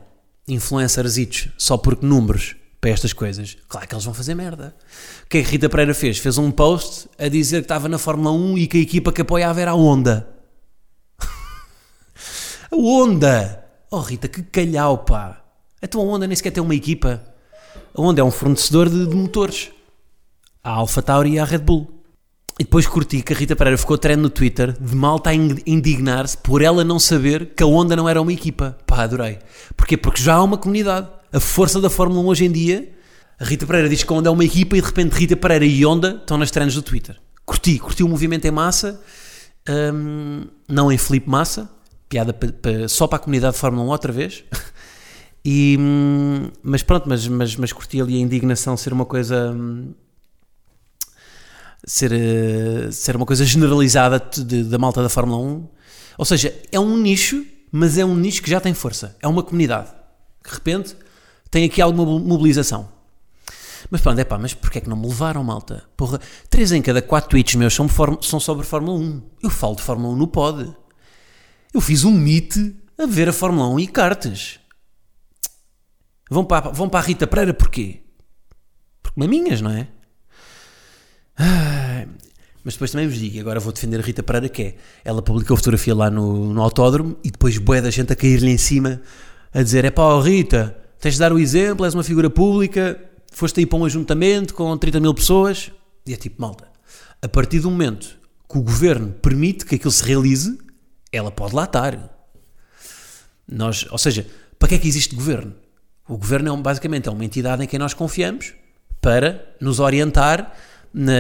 influencers 0.48 1.50
só 1.58 1.78
porque 1.78 2.06
números 2.06 2.56
para 2.82 2.90
estas 2.90 3.14
coisas, 3.14 3.56
claro 3.70 3.88
que 3.88 3.94
eles 3.94 4.04
vão 4.04 4.14
fazer 4.14 4.34
merda. 4.34 4.76
O 5.24 5.30
que 5.30 5.38
é 5.38 5.44
que 5.44 5.52
Rita 5.52 5.70
Pereira 5.70 5.94
fez? 5.94 6.18
Fez 6.18 6.40
um 6.40 6.50
post 6.50 7.08
a 7.20 7.28
dizer 7.28 7.58
que 7.58 7.66
estava 7.66 7.88
na 7.88 8.00
Fórmula 8.00 8.32
1 8.32 8.58
e 8.58 8.68
que 8.68 8.78
a 8.78 8.82
equipa 8.82 9.12
que 9.12 9.22
apoiava 9.22 9.62
era 9.62 9.70
a 9.70 9.76
Honda. 9.76 10.28
a 12.72 12.76
Honda! 12.76 13.64
Oh 13.92 14.00
Rita, 14.00 14.28
que 14.28 14.42
calhau, 14.42 14.98
pá! 15.00 15.44
Então 15.80 16.02
a 16.02 16.04
Honda 16.04 16.26
nem 16.26 16.36
sequer 16.36 16.52
tem 16.52 16.64
uma 16.64 16.74
equipa. 16.74 17.24
A 17.94 18.02
Honda 18.02 18.22
é 18.22 18.24
um 18.24 18.32
fornecedor 18.32 18.90
de, 18.90 19.06
de 19.06 19.16
motores. 19.16 19.70
A 20.64 20.72
Alpha 20.72 21.04
Tauri 21.04 21.34
e 21.34 21.40
a 21.40 21.46
Red 21.46 21.60
Bull. 21.60 22.01
E 22.62 22.64
depois 22.64 22.86
curti 22.86 23.24
que 23.24 23.34
a 23.34 23.36
Rita 23.36 23.56
Pereira 23.56 23.76
ficou 23.76 23.98
trend 23.98 24.22
no 24.22 24.30
Twitter 24.30 24.72
de 24.80 24.96
malta 24.96 25.32
a 25.32 25.34
indignar-se 25.34 26.38
por 26.38 26.62
ela 26.62 26.84
não 26.84 27.00
saber 27.00 27.56
que 27.56 27.64
a 27.64 27.66
Honda 27.66 27.96
não 27.96 28.08
era 28.08 28.22
uma 28.22 28.32
equipa. 28.32 28.78
Pá, 28.86 29.02
adorei. 29.02 29.40
Porquê? 29.76 29.98
Porque 29.98 30.22
já 30.22 30.36
há 30.36 30.44
uma 30.44 30.60
comunidade. 30.60 31.08
A 31.34 31.40
força 31.40 31.82
da 31.82 31.90
Fórmula 31.90 32.22
1 32.22 32.28
hoje 32.28 32.46
em 32.46 32.52
dia, 32.52 32.88
a 33.40 33.46
Rita 33.46 33.66
Pereira 33.66 33.90
diz 33.90 34.04
que 34.04 34.14
a 34.14 34.16
Honda 34.16 34.30
é 34.30 34.32
uma 34.32 34.46
equipa 34.46 34.78
e 34.78 34.80
de 34.80 34.86
repente 34.86 35.14
Rita 35.14 35.36
Pereira 35.36 35.66
e 35.66 35.84
Honda 35.84 36.20
estão 36.22 36.38
nas 36.38 36.52
trends 36.52 36.76
do 36.76 36.84
Twitter. 36.84 37.20
Curti, 37.48 37.80
curti 37.80 38.04
o 38.04 38.08
movimento 38.08 38.46
em 38.46 38.52
massa, 38.52 39.02
hum, 39.68 40.46
não 40.70 40.92
em 40.92 41.00
Felipe 41.00 41.28
Massa, 41.28 41.68
piada 42.08 42.38
só 42.88 43.08
para 43.08 43.16
a 43.16 43.20
comunidade 43.20 43.56
de 43.56 43.60
Fórmula 43.60 43.84
1 43.86 43.90
outra 43.90 44.12
vez. 44.12 44.44
E, 45.44 45.76
hum, 45.80 46.52
mas 46.62 46.84
pronto, 46.84 47.10
mas, 47.10 47.28
mas, 47.28 47.56
mas 47.56 47.74
curti 47.74 48.00
ali 48.00 48.18
a 48.18 48.20
indignação 48.20 48.78
ser 48.78 48.94
uma 48.94 49.06
coisa. 49.06 49.52
Hum, 49.52 49.92
ser, 51.86 52.12
uh, 52.12 52.92
ser 52.92 53.16
uma 53.16 53.26
coisa 53.26 53.46
generalizada 53.46 54.20
da 54.66 54.78
malta 54.78 55.02
da 55.02 55.10
Fórmula 55.10 55.42
1. 55.42 55.68
Ou 56.18 56.26
seja, 56.26 56.54
é 56.72 56.80
um 56.80 56.98
nicho, 56.98 57.46
mas 57.72 57.98
é 57.98 58.06
um 58.06 58.16
nicho 58.16 58.42
que 58.42 58.50
já 58.50 58.60
tem 58.60 58.74
força. 58.74 59.16
É 59.22 59.28
uma 59.28 59.44
comunidade. 59.44 59.90
De 60.46 60.54
repente 60.54 60.96
tem 61.50 61.66
aqui 61.66 61.82
alguma 61.82 62.20
mobilização. 62.20 62.90
Mas 63.90 64.00
pronto, 64.02 64.20
é 64.20 64.24
pá, 64.24 64.38
mas 64.38 64.54
porquê 64.54 64.78
é 64.78 64.82
que 64.82 64.90
não 64.90 64.96
me 64.96 65.08
levaram, 65.08 65.44
malta? 65.44 65.84
Porra, 65.98 66.20
3 66.50 66.74
em 66.74 66.82
cada 66.82 67.02
4 67.02 67.30
tweets 67.30 67.56
meus 67.56 67.74
são, 67.74 67.88
são 68.22 68.40
sobre 68.40 68.66
Fórmula 68.66 68.98
1. 69.00 69.22
Eu 69.44 69.50
falo 69.50 69.76
de 69.76 69.82
Fórmula 69.82 70.14
1 70.14 70.18
no 70.18 70.28
pod. 70.28 70.74
Eu 71.74 71.82
fiz 71.82 72.04
um 72.04 72.12
meet 72.12 72.56
a 72.98 73.06
ver 73.06 73.30
a 73.30 73.34
Fórmula 73.34 73.68
1 73.70 73.80
e 73.80 73.88
cartas. 73.88 74.60
Vão 76.30 76.46
para, 76.46 76.70
vão 76.70 76.88
para 76.88 77.00
a 77.00 77.04
Rita 77.04 77.28
Pereira 77.28 77.54
porquê? 77.54 78.02
Porque 79.02 79.20
maminhas, 79.20 79.60
não 79.60 79.72
é? 79.72 79.88
Mas 82.64 82.76
depois 82.76 82.92
também 82.92 83.08
vos 83.08 83.18
digo, 83.18 83.40
agora 83.40 83.60
vou 83.60 83.74
defender 83.74 84.00
a 84.00 84.04
Rita 84.04 84.22
Pereira, 84.22 84.48
que 84.48 84.62
é, 84.62 84.76
ela 85.04 85.22
publicou 85.22 85.56
a 85.56 85.58
fotografia 85.58 85.96
lá 85.96 86.12
no, 86.12 86.54
no 86.54 86.62
autódromo 86.62 87.18
e 87.24 87.32
depois 87.32 87.58
boé 87.58 87.82
da 87.82 87.90
gente 87.90 88.14
a 88.14 88.16
cair-lhe 88.16 88.52
em 88.52 88.58
cima 88.58 89.02
a 89.54 89.62
dizer, 89.62 89.84
é 89.84 89.92
pá, 89.92 90.04
oh, 90.04 90.22
Rita, 90.22 90.78
tens 91.00 91.16
de 91.16 91.20
dar 91.20 91.34
o 91.34 91.40
exemplo, 91.40 91.86
és 91.86 91.94
uma 91.94 92.04
figura 92.04 92.30
pública, 92.30 93.02
foste 93.32 93.60
aí 93.60 93.66
para 93.66 93.80
um 93.80 93.86
ajuntamento 93.86 94.54
com 94.54 94.78
30 94.78 95.00
mil 95.00 95.14
pessoas, 95.14 95.72
e 96.06 96.14
é 96.14 96.16
tipo, 96.16 96.42
malta, 96.42 96.68
a 97.22 97.28
partir 97.28 97.60
do 97.60 97.70
momento 97.70 98.18
que 98.50 98.58
o 98.58 98.62
governo 98.62 99.12
permite 99.22 99.66
que 99.66 99.76
aquilo 99.76 99.92
se 99.92 100.04
realize, 100.04 100.58
ela 101.12 101.32
pode 101.32 101.56
lá 101.56 101.66
estar. 101.66 101.98
Nós, 103.48 103.86
ou 103.92 103.98
seja, 103.98 104.26
para 104.58 104.70
que 104.70 104.76
é 104.76 104.78
que 104.78 104.88
existe 104.88 105.16
governo? 105.16 105.54
O 106.08 106.18
governo 106.18 106.50
é 106.50 106.52
um, 106.52 106.62
basicamente 106.62 107.10
é 107.10 107.12
uma 107.12 107.26
entidade 107.26 107.64
em 107.64 107.68
quem 107.68 107.80
nós 107.80 107.94
confiamos 107.94 108.54
para 109.02 109.56
nos 109.60 109.80
orientar 109.80 110.54
na, 110.94 111.14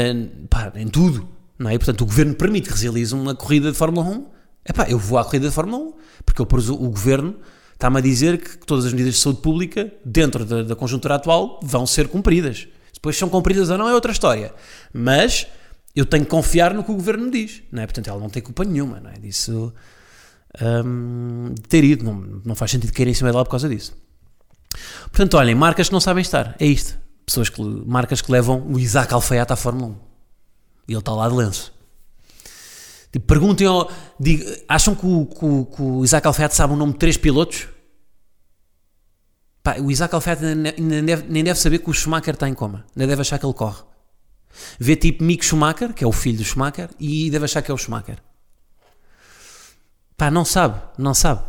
pá, 0.49 0.71
em 0.75 0.87
tudo. 0.87 1.27
Não 1.57 1.69
é? 1.69 1.75
E, 1.75 1.77
portanto, 1.77 2.01
o 2.01 2.05
governo 2.05 2.33
permite 2.33 2.69
que 2.69 2.79
realize 2.79 3.13
uma 3.13 3.35
corrida 3.35 3.71
de 3.71 3.77
Fórmula 3.77 4.07
1. 4.07 4.25
Epá, 4.67 4.89
eu 4.89 4.97
vou 4.97 5.17
à 5.17 5.23
corrida 5.23 5.47
de 5.47 5.53
Fórmula 5.53 5.83
1, 5.83 5.93
porque 6.25 6.41
eu, 6.41 6.47
o 6.73 6.89
governo 6.89 7.35
está-me 7.73 7.97
a 7.97 8.01
dizer 8.01 8.37
que 8.37 8.57
todas 8.59 8.85
as 8.85 8.91
medidas 8.91 9.15
de 9.15 9.21
saúde 9.21 9.41
pública, 9.41 9.91
dentro 10.05 10.45
da, 10.45 10.63
da 10.63 10.75
conjuntura 10.75 11.15
atual, 11.15 11.59
vão 11.63 11.85
ser 11.85 12.07
cumpridas. 12.07 12.67
Depois 12.93 13.17
são 13.17 13.29
cumpridas 13.29 13.69
ou 13.69 13.77
não 13.77 13.89
é 13.89 13.93
outra 13.93 14.11
história. 14.11 14.53
Mas 14.93 15.47
eu 15.95 16.05
tenho 16.05 16.23
que 16.23 16.29
confiar 16.29 16.73
no 16.73 16.83
que 16.83 16.91
o 16.91 16.95
governo 16.95 17.25
me 17.25 17.31
diz. 17.31 17.63
Não 17.71 17.81
é? 17.81 17.87
Portanto, 17.87 18.07
ela 18.07 18.19
não 18.19 18.29
tem 18.29 18.41
culpa 18.41 18.63
nenhuma 18.63 18.99
não 18.99 19.09
é? 19.09 19.13
disso 19.13 19.73
um, 20.85 21.55
ter 21.67 21.83
ido. 21.83 22.03
Não, 22.03 22.41
não 22.45 22.55
faz 22.55 22.71
sentido 22.71 22.93
cair 22.93 23.07
em 23.07 23.13
cima 23.13 23.31
dela 23.31 23.43
por 23.43 23.51
causa 23.51 23.67
disso. 23.67 23.95
Portanto, 25.03 25.35
olhem, 25.35 25.55
marcas 25.55 25.87
que 25.87 25.93
não 25.93 25.99
sabem 25.99 26.21
estar. 26.21 26.55
É 26.59 26.65
isto 26.65 27.00
pessoas 27.31 27.49
que, 27.49 27.61
marcas 27.61 28.21
que 28.21 28.31
levam 28.31 28.61
o 28.67 28.77
Isaac 28.77 29.13
Alfaiate 29.13 29.53
à 29.53 29.55
Fórmula 29.55 29.87
1 29.87 29.95
e 30.87 30.91
ele 30.93 30.99
está 30.99 31.13
lá 31.13 31.29
de 31.29 31.35
lenço. 31.35 31.73
Tipo, 33.11 33.25
perguntem 33.25 33.67
ao, 33.67 33.89
digo, 34.19 34.43
acham 34.67 34.95
que 34.95 35.05
o, 35.05 35.25
que, 35.25 35.75
que 35.75 35.81
o, 35.81 36.03
Isaac 36.03 36.25
Alfaiate 36.27 36.55
sabe 36.55 36.73
o 36.73 36.75
nome 36.75 36.93
de 36.93 36.99
três 36.99 37.17
pilotos? 37.17 37.67
Pá, 39.63 39.77
o 39.79 39.91
Isaac 39.91 40.13
Alfaiate 40.13 40.43
nem 40.43 41.43
deve, 41.43 41.55
saber 41.55 41.79
que 41.79 41.89
o 41.89 41.93
Schumacher 41.93 42.33
está 42.33 42.49
em 42.49 42.53
coma, 42.53 42.85
nem 42.95 43.07
deve 43.07 43.21
achar 43.21 43.37
que 43.37 43.45
ele 43.45 43.53
corre. 43.53 43.83
Vê 44.79 44.95
tipo 44.95 45.23
Mick 45.23 45.45
Schumacher, 45.45 45.93
que 45.93 46.03
é 46.03 46.07
o 46.07 46.11
filho 46.11 46.39
do 46.39 46.43
Schumacher, 46.43 46.89
e 46.99 47.29
deve 47.29 47.45
achar 47.45 47.61
que 47.61 47.71
é 47.71 47.73
o 47.73 47.77
Schumacher. 47.77 48.17
Pá, 50.17 50.29
não 50.31 50.43
sabe, 50.43 50.81
não 50.97 51.13
sabe. 51.13 51.41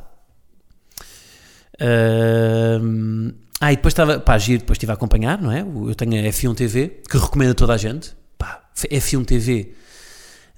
Ah, 3.64 3.72
e 3.72 3.76
depois 3.76 3.92
estava, 3.92 4.18
pá, 4.18 4.36
giro, 4.38 4.58
depois 4.58 4.74
estive 4.74 4.90
a 4.90 4.96
acompanhar, 4.96 5.40
não 5.40 5.52
é? 5.52 5.60
Eu 5.60 5.94
tenho 5.94 6.14
a 6.14 6.28
F1 6.30 6.52
TV, 6.56 7.00
que 7.08 7.16
recomendo 7.16 7.52
a 7.52 7.54
toda 7.54 7.72
a 7.72 7.76
gente. 7.76 8.12
Pá, 8.36 8.60
F1 8.76 9.24
TV, 9.24 9.72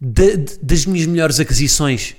de, 0.00 0.38
de, 0.38 0.58
das 0.62 0.86
minhas 0.86 1.06
melhores 1.06 1.38
aquisições 1.38 2.16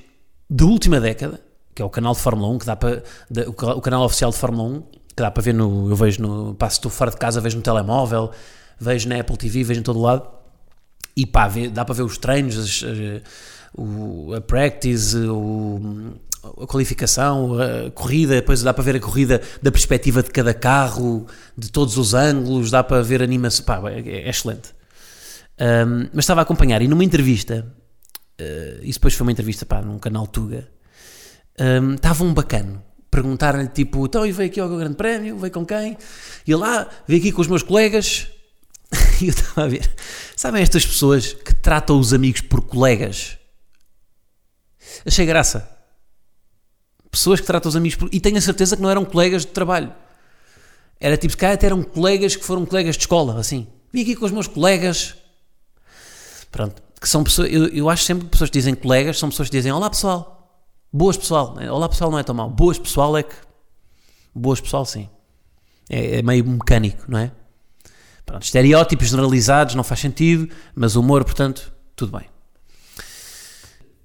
da 0.47 0.63
última 0.63 1.01
década, 1.01 1.41
que 1.73 1.81
é 1.81 1.85
o 1.85 1.89
canal 1.89 2.13
de 2.13 2.19
Fórmula 2.19 2.49
1, 2.49 2.59
que 2.59 2.65
dá 2.67 2.75
para, 2.75 3.03
o, 3.47 3.81
canal 3.81 4.05
oficial 4.05 4.29
de 4.29 4.37
Fórmula 4.37 4.77
1, 4.77 4.81
que 5.15 5.23
dá 5.23 5.31
para 5.31 5.41
ver 5.41 5.55
no, 5.55 5.89
eu 5.89 5.95
vejo 5.95 6.21
no, 6.21 6.53
pá, 6.53 6.69
se 6.69 6.75
estou 6.75 6.91
fora 6.91 7.09
de 7.09 7.17
casa, 7.17 7.41
vejo 7.41 7.57
no 7.57 7.63
telemóvel, 7.63 8.29
vejo 8.79 9.09
na 9.09 9.19
Apple 9.19 9.37
TV, 9.37 9.63
vejo 9.63 9.79
em 9.79 9.83
todo 9.83 9.99
lado. 9.99 10.29
E 11.17 11.25
pá, 11.25 11.47
vê, 11.47 11.67
dá 11.67 11.83
para 11.83 11.95
ver 11.95 12.03
os 12.03 12.19
treinos, 12.19 12.59
as, 12.59 12.83
as, 12.83 13.23
o, 13.75 14.35
a 14.35 14.41
practice, 14.41 15.17
o, 15.17 16.13
a 16.61 16.67
qualificação, 16.67 17.57
a 17.59 17.91
corrida, 17.91 18.35
depois 18.35 18.61
dá 18.61 18.73
para 18.73 18.83
ver 18.83 18.95
a 18.95 18.99
corrida 18.99 19.41
da 19.61 19.71
perspectiva 19.71 20.21
de 20.21 20.29
cada 20.29 20.53
carro, 20.53 21.25
de 21.57 21.71
todos 21.71 21.97
os 21.97 22.13
ângulos, 22.13 22.69
dá 22.69 22.83
para 22.83 23.01
ver 23.01 23.21
animação, 23.21 23.65
pá, 23.65 23.81
é, 23.89 23.99
é 23.99 24.29
excelente. 24.29 24.69
Um, 25.59 26.09
mas 26.13 26.25
estava 26.25 26.41
a 26.41 26.43
acompanhar 26.43 26.81
e 26.81 26.87
numa 26.87 27.03
entrevista, 27.03 27.65
uh, 28.39 28.83
isso 28.83 28.99
depois 28.99 29.13
foi 29.13 29.25
uma 29.25 29.31
entrevista 29.31 29.65
pá, 29.65 29.81
num 29.81 29.97
canal 29.97 30.27
Tuga, 30.27 30.67
um, 31.59 31.95
estava 31.95 32.23
um 32.23 32.33
bacano, 32.33 32.83
perguntaram-lhe 33.09 33.69
tipo, 33.69 34.05
então 34.05 34.25
e 34.25 34.31
veio 34.31 34.49
aqui 34.49 34.59
ao 34.59 34.69
Grande 34.69 34.95
Prémio, 34.95 35.37
veio 35.37 35.53
com 35.53 35.65
quem? 35.65 35.97
E 36.45 36.51
ele, 36.51 36.63
ah, 36.63 36.87
veio 37.07 37.19
aqui 37.19 37.31
com 37.31 37.41
os 37.41 37.47
meus 37.47 37.63
colegas, 37.63 38.27
e 39.21 39.25
eu 39.25 39.29
estava 39.29 39.63
a 39.63 39.67
ver, 39.67 39.89
sabem 40.35 40.61
estas 40.61 40.85
pessoas 40.85 41.33
que 41.33 41.55
tratam 41.55 41.99
os 41.99 42.13
amigos 42.13 42.41
por 42.41 42.61
colegas? 42.61 43.37
Achei 45.05 45.25
graça 45.25 45.74
pessoas 47.15 47.39
que 47.39 47.47
tratam 47.47 47.69
os 47.69 47.75
amigos 47.75 47.95
por... 47.95 48.09
e 48.11 48.19
tenho 48.19 48.37
a 48.37 48.41
certeza 48.41 48.75
que 48.75 48.81
não 48.81 48.89
eram 48.89 49.05
colegas 49.05 49.43
de 49.43 49.51
trabalho. 49.51 49.91
Era 50.99 51.15
tipo, 51.17 51.31
se 51.31 51.37
calhar 51.37 51.55
até 51.55 51.65
eram 51.65 51.81
colegas 51.81 52.35
que 52.35 52.43
foram 52.43 52.65
colegas 52.65 52.95
de 52.95 53.03
escola, 53.03 53.39
assim. 53.39 53.67
Vim 53.91 54.01
aqui 54.01 54.15
com 54.15 54.25
os 54.25 54.31
meus 54.31 54.47
colegas. 54.47 55.15
Pronto. 56.51 56.83
Que 56.99 57.07
são 57.07 57.23
pessoas, 57.23 57.51
eu, 57.51 57.67
eu 57.67 57.89
acho 57.89 58.03
sempre 58.03 58.25
que 58.25 58.31
pessoas 58.31 58.49
que 58.49 58.57
dizem 58.57 58.75
colegas 58.75 59.17
são 59.17 59.29
pessoas 59.29 59.49
que 59.49 59.55
dizem 59.55 59.71
olá 59.71 59.89
pessoal. 59.89 60.61
Boas 60.91 61.15
pessoal. 61.15 61.57
Olá 61.69 61.87
pessoal 61.87 62.11
não 62.11 62.19
é 62.19 62.23
tão 62.23 62.35
mal. 62.35 62.49
Boas 62.49 62.77
pessoal 62.77 63.17
é 63.17 63.23
que. 63.23 63.35
Boas 64.33 64.59
pessoal, 64.59 64.85
sim. 64.85 65.09
É, 65.89 66.19
é 66.19 66.21
meio 66.21 66.45
mecânico, 66.45 67.05
não 67.07 67.19
é? 67.19 67.31
Pronto, 68.25 68.43
estereótipos 68.43 69.07
generalizados 69.07 69.75
não 69.75 69.83
faz 69.83 69.99
sentido, 69.99 70.49
mas 70.73 70.95
humor, 70.95 71.23
portanto, 71.23 71.71
tudo 71.95 72.17
bem. 72.17 72.27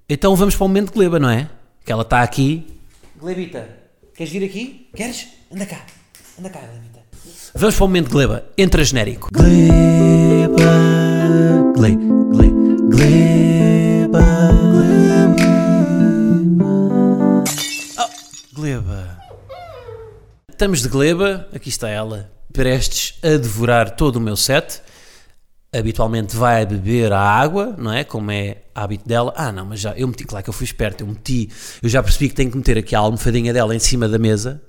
Então 0.07 0.35
vamos 0.35 0.55
para 0.55 0.65
o 0.65 0.67
momento 0.67 0.89
de 0.89 0.93
Gleba, 0.93 1.19
não 1.19 1.29
é? 1.29 1.49
Que 1.83 1.91
ela 1.91 2.03
está 2.03 2.21
aqui 2.21 2.80
Glebita, 3.21 3.69
queres 4.15 4.33
vir 4.33 4.43
aqui? 4.43 4.89
Queres? 4.95 5.27
Anda 5.53 5.67
cá. 5.67 5.85
Anda 6.39 6.49
cá, 6.49 6.59
Glebita. 6.59 7.01
Vamos 7.53 7.75
para 7.75 7.85
o 7.85 7.87
momento 7.87 8.07
de 8.07 8.13
Gleba. 8.13 8.43
Entra 8.57 8.83
genérico. 8.83 9.29
Gleba. 9.31 10.57
Gle, 11.75 11.97
gle, 12.31 12.49
Gleba. 12.89 14.21
Gleba. 14.97 16.63
Oh, 17.99 18.55
Gleba. 18.55 19.21
Estamos 20.49 20.81
de 20.81 20.89
Gleba. 20.89 21.47
Aqui 21.53 21.69
está 21.69 21.89
ela. 21.89 22.31
Prestes 22.51 23.19
a 23.21 23.37
devorar 23.37 23.91
todo 23.91 24.15
o 24.15 24.19
meu 24.19 24.35
set 24.35 24.81
habitualmente 25.73 26.35
vai 26.35 26.65
beber 26.65 27.13
a 27.13 27.21
água, 27.21 27.73
não 27.77 27.93
é? 27.93 28.03
Como 28.03 28.29
é 28.29 28.63
hábito 28.75 29.07
dela. 29.07 29.33
Ah, 29.35 29.51
não, 29.51 29.65
mas 29.65 29.79
já, 29.79 29.93
eu 29.93 30.07
meti, 30.07 30.25
claro 30.25 30.43
que 30.43 30.49
eu 30.49 30.53
fui 30.53 30.65
esperto, 30.65 31.01
eu 31.01 31.07
meti, 31.07 31.49
eu 31.81 31.87
já 31.87 32.03
percebi 32.03 32.29
que 32.29 32.35
tenho 32.35 32.51
que 32.51 32.57
meter 32.57 32.77
aqui 32.77 32.95
a 32.95 32.99
almofadinha 32.99 33.53
dela 33.53 33.73
em 33.73 33.79
cima 33.79 34.07
da 34.07 34.19
mesa 34.19 34.61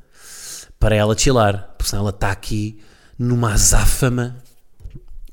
para 0.79 0.95
ela 0.95 1.17
chilar, 1.17 1.75
porque 1.77 1.91
senão 1.91 2.03
ela 2.03 2.11
está 2.11 2.31
aqui 2.31 2.81
numa 3.19 3.53
azáfama. 3.53 4.37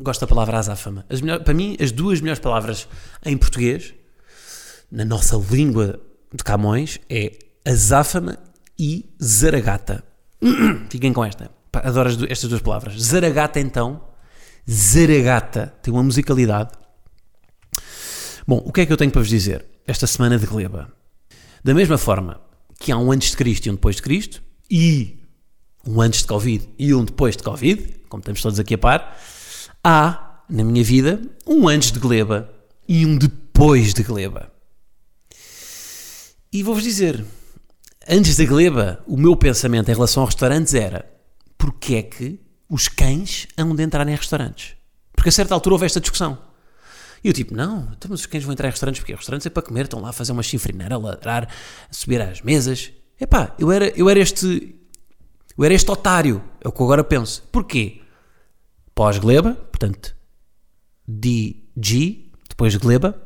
Gosto 0.02 0.22
da 0.22 0.28
palavra 0.28 0.58
azáfama. 0.58 1.06
As 1.10 1.22
melhor, 1.22 1.44
para 1.44 1.54
mim, 1.54 1.76
as 1.80 1.92
duas 1.92 2.22
melhores 2.22 2.40
palavras 2.40 2.88
em 3.26 3.38
português, 3.38 3.94
na 4.92 5.06
nossa 5.06 5.36
língua 5.38 6.00
de 6.34 6.44
Camões, 6.44 7.00
é 7.10 7.34
azáfama 7.66 8.38
e 8.78 9.06
zaragata. 9.22 10.04
Fiquem 10.90 11.12
com 11.14 11.24
esta. 11.24 11.52
Adoro 11.74 12.10
estas 12.30 12.50
duas 12.50 12.62
palavras. 12.62 13.00
Zaragata, 13.00 13.60
então. 13.60 14.09
Zaragata. 14.70 15.74
Tem 15.82 15.94
uma 15.94 16.04
musicalidade. 16.04 16.72
Bom, 18.48 18.62
o 18.66 18.72
que 18.72 18.82
é 18.82 18.86
que 18.86 18.94
eu 18.94 18.98
tenho 18.98 19.12
para 19.12 19.22
vos 19.22 19.30
dizer 19.30 19.66
esta 19.88 20.06
semana 20.06 20.38
de 20.38 20.46
Gleba? 20.46 20.92
Da 21.64 21.74
mesma 21.74 21.98
forma 21.98 22.42
que 22.80 22.92
há 22.92 22.98
um 22.98 23.12
antes 23.12 23.32
de 23.32 23.38
Cristo 23.38 23.66
e 23.66 23.70
um 23.70 23.76
depois 23.76 23.98
de 23.98 24.02
Cristo, 24.02 24.42
e 24.70 25.20
um 25.86 26.00
antes 26.02 26.22
de 26.22 26.28
Covid 26.28 26.70
e 26.78 26.94
um 26.94 27.04
depois 27.04 27.36
de 27.36 27.44
Covid, 27.44 27.96
como 28.08 28.22
estamos 28.22 28.42
todos 28.42 28.60
aqui 28.60 28.76
a 28.76 28.78
par, 28.78 29.20
há, 29.84 30.44
na 30.50 30.64
minha 30.64 30.84
vida, 30.84 31.22
um 31.46 31.68
antes 31.68 31.92
de 31.92 32.00
Gleba 32.00 32.50
e 32.88 33.06
um 33.06 33.18
depois 33.18 33.94
de 33.94 34.04
Gleba. 34.04 34.52
E 36.52 36.64
vou-vos 36.64 36.84
dizer, 36.84 37.24
antes 38.08 38.36
da 38.36 38.46
Gleba, 38.46 39.04
o 39.06 39.18
meu 39.18 39.36
pensamento 39.36 39.90
em 39.90 39.94
relação 39.94 40.24
aos 40.24 40.34
restaurantes 40.34 40.74
era 40.74 41.06
porque 41.58 41.96
é 41.96 42.04
que 42.04 42.40
os 42.70 42.88
cães 42.88 43.48
hão 43.58 43.76
de 43.76 43.84
entrar 43.84 44.08
em 44.08 44.16
restaurantes? 44.16 44.76
Porque 45.14 45.30
a 45.30 45.32
certa 45.32 45.54
altura 45.54 45.76
houve 45.76 45.86
esta 45.86 46.00
discussão. 46.00 46.38
E 47.24 47.28
eu 47.28 47.34
tipo, 47.34 47.54
não, 47.54 47.90
então, 47.92 48.10
mas 48.10 48.22
os 48.22 48.26
cães 48.26 48.44
vão 48.44 48.54
entrar 48.54 48.68
em 48.68 48.72
restaurantes 48.72 49.02
porque 49.02 49.14
restaurantes 49.14 49.46
é 49.46 49.50
para 49.50 49.64
comer, 49.64 49.84
estão 49.84 50.00
lá 50.00 50.10
a 50.10 50.14
fazer 50.14 50.32
uma 50.32 50.44
chifrineira, 50.44 50.96
a 50.96 50.98
ladrar, 50.98 51.50
a 51.90 51.94
subir 51.94 52.22
às 52.22 52.42
mesas. 52.42 52.92
Epá, 53.20 53.54
eu 53.60 53.72
era, 53.72 53.90
eu 53.98 54.10
era 54.10 54.20
este 54.20 54.80
eu 55.58 55.66
era 55.66 55.74
este 55.74 55.92
otário, 55.92 56.42
é 56.62 56.70
o 56.70 56.72
que 56.72 56.80
eu 56.80 56.86
agora 56.86 57.04
penso. 57.04 57.44
Porquê? 57.52 58.02
Pós-gleba, 58.96 59.56
portanto, 59.56 60.16
DG, 61.06 62.32
depois 62.48 62.72
de 62.72 62.80
gleba. 62.80 63.22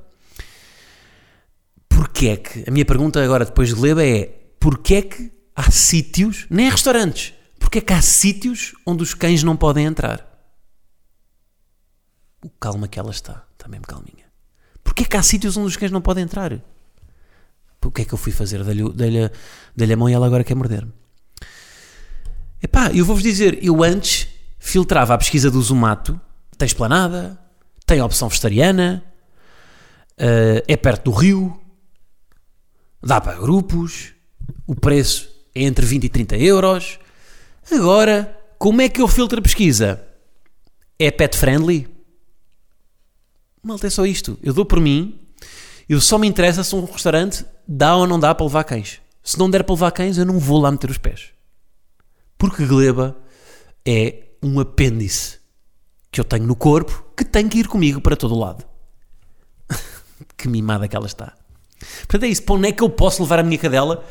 Porquê 1.88 2.30
é 2.30 2.38
que, 2.38 2.64
a 2.68 2.72
minha 2.72 2.86
pergunta 2.86 3.24
agora 3.24 3.46
depois 3.46 3.70
de 3.70 3.76
gleba 3.76 4.04
é, 4.04 4.26
porquê 4.60 4.96
é 4.96 5.02
que 5.04 5.32
há 5.56 5.70
sítios, 5.70 6.48
nem 6.50 6.66
é 6.66 6.70
restaurantes, 6.72 7.36
porquê 7.74 7.80
é 7.80 7.82
que 7.82 7.94
há 7.94 8.02
sítios 8.04 8.76
onde 8.86 9.02
os 9.02 9.16
cães 9.16 9.42
não 9.42 9.58
podem 9.58 9.86
entrar? 9.86 10.30
O 12.46 12.50
calma 12.50 12.88
que 12.88 13.00
ela 13.00 13.10
está, 13.10 13.48
está 13.54 13.68
mesmo 13.68 13.88
calminha. 13.88 14.26
Porquê 14.84 15.04
é 15.04 15.06
que 15.08 15.18
há 15.18 15.24
sítios 15.24 15.58
onde 15.58 15.70
os 15.70 15.78
cães 15.78 15.92
não 15.92 16.00
podem 16.00 16.24
entrar? 16.24 16.54
O 17.84 17.90
que 17.90 18.04
é 18.04 18.06
que 18.06 18.14
eu 18.14 18.18
fui 18.18 18.32
fazer? 18.32 18.64
Dei-lhe 18.64 18.88
dei 18.94 19.32
dei 19.76 19.92
a 19.92 19.98
mão 19.98 20.08
e 20.08 20.14
ela 20.14 20.28
agora 20.28 20.44
quer 20.44 20.54
morder-me. 20.54 20.94
Epá, 22.62 22.92
eu 22.92 23.04
vou-vos 23.04 23.24
dizer, 23.24 23.58
eu 23.64 23.84
antes 23.84 24.28
filtrava 24.60 25.16
a 25.16 25.18
pesquisa 25.18 25.50
do 25.50 25.60
Zumato, 25.60 26.22
tem 26.56 26.68
esplanada, 26.68 27.40
tem 27.88 28.00
opção 28.04 28.30
vegetariana, 28.30 29.04
eh, 30.16 30.64
é 30.68 30.78
perto 30.78 31.06
do 31.10 31.18
rio, 31.18 31.60
dá 33.02 33.20
para 33.20 33.40
grupos, 33.40 34.14
o 34.68 34.76
preço 34.76 35.28
é 35.56 35.64
entre 35.64 35.88
20 35.88 36.04
e 36.04 36.10
30 36.10 36.38
euros. 36.38 37.00
Agora, 37.72 38.40
como 38.58 38.82
é 38.82 38.90
que 38.90 39.02
eu 39.02 39.08
filtro 39.08 39.40
a 39.40 39.42
pesquisa? 39.42 40.06
É 41.00 41.12
pet 41.12 41.38
friendly? 41.38 41.88
Malta, 43.62 43.88
é 43.88 43.90
só 43.90 44.06
isto. 44.06 44.38
Eu 44.44 44.54
dou 44.54 44.66
por 44.66 44.80
mim, 44.80 45.20
eu 45.88 46.00
só 46.02 46.18
me 46.18 46.28
interessa 46.28 46.64
se 46.64 46.76
um 46.76 46.86
restaurante 46.86 47.46
dá 47.68 47.96
ou 47.96 48.08
não 48.08 48.20
dá 48.20 48.34
para 48.36 48.46
levar 48.46 48.64
cães. 48.64 49.02
Se 49.24 49.40
não 49.40 49.50
der 49.50 49.64
para 49.64 49.74
levar 49.74 49.92
cães, 49.92 50.18
eu 50.18 50.26
não 50.26 50.40
vou 50.40 50.60
lá 50.60 50.72
meter 50.72 50.90
os 50.90 50.98
pés. 50.98 51.30
Porque 52.38 52.66
gleba 52.66 53.18
é 53.86 54.24
um 54.42 54.60
apêndice 54.60 55.40
que 56.12 56.20
eu 56.20 56.26
tenho 56.26 56.46
no 56.46 56.56
corpo 56.56 57.06
que 57.16 57.24
tem 57.24 57.48
que 57.48 57.60
ir 57.60 57.68
comigo 57.68 58.02
para 58.02 58.16
todo 58.16 58.36
o 58.36 58.40
lado. 58.40 58.66
que 60.38 60.48
mimada 60.48 60.88
que 60.88 60.96
ela 60.96 61.08
está. 61.08 61.34
Portanto 62.00 62.24
é 62.24 62.28
isso. 62.28 62.44
Para 62.44 62.56
onde 62.56 62.68
é 62.68 62.72
que 62.72 62.84
eu 62.84 62.90
posso 62.90 63.24
levar 63.24 63.40
a 63.40 63.44
minha 63.44 63.58
cadela? 63.58 64.06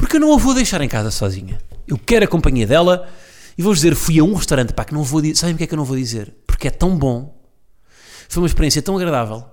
Porque 0.00 0.16
eu 0.16 0.20
não 0.20 0.32
a 0.32 0.38
vou 0.38 0.54
deixar 0.54 0.80
em 0.80 0.88
casa 0.88 1.10
sozinha. 1.10 1.60
Eu 1.86 1.98
quero 1.98 2.24
a 2.24 2.28
companhia 2.28 2.66
dela 2.66 3.06
e 3.56 3.62
vou 3.62 3.74
dizer, 3.74 3.94
fui 3.94 4.18
a 4.18 4.24
um 4.24 4.32
restaurante, 4.32 4.72
pá, 4.72 4.82
que 4.82 4.94
não 4.94 5.04
vou 5.04 5.20
dizer. 5.20 5.36
Sabem 5.36 5.54
porque 5.54 5.64
é 5.64 5.66
que 5.66 5.74
eu 5.74 5.76
não 5.76 5.84
vou 5.84 5.96
dizer? 5.96 6.34
Porque 6.46 6.68
é 6.68 6.70
tão 6.70 6.96
bom. 6.96 7.38
Foi 8.26 8.42
uma 8.42 8.46
experiência 8.46 8.80
tão 8.80 8.96
agradável 8.96 9.44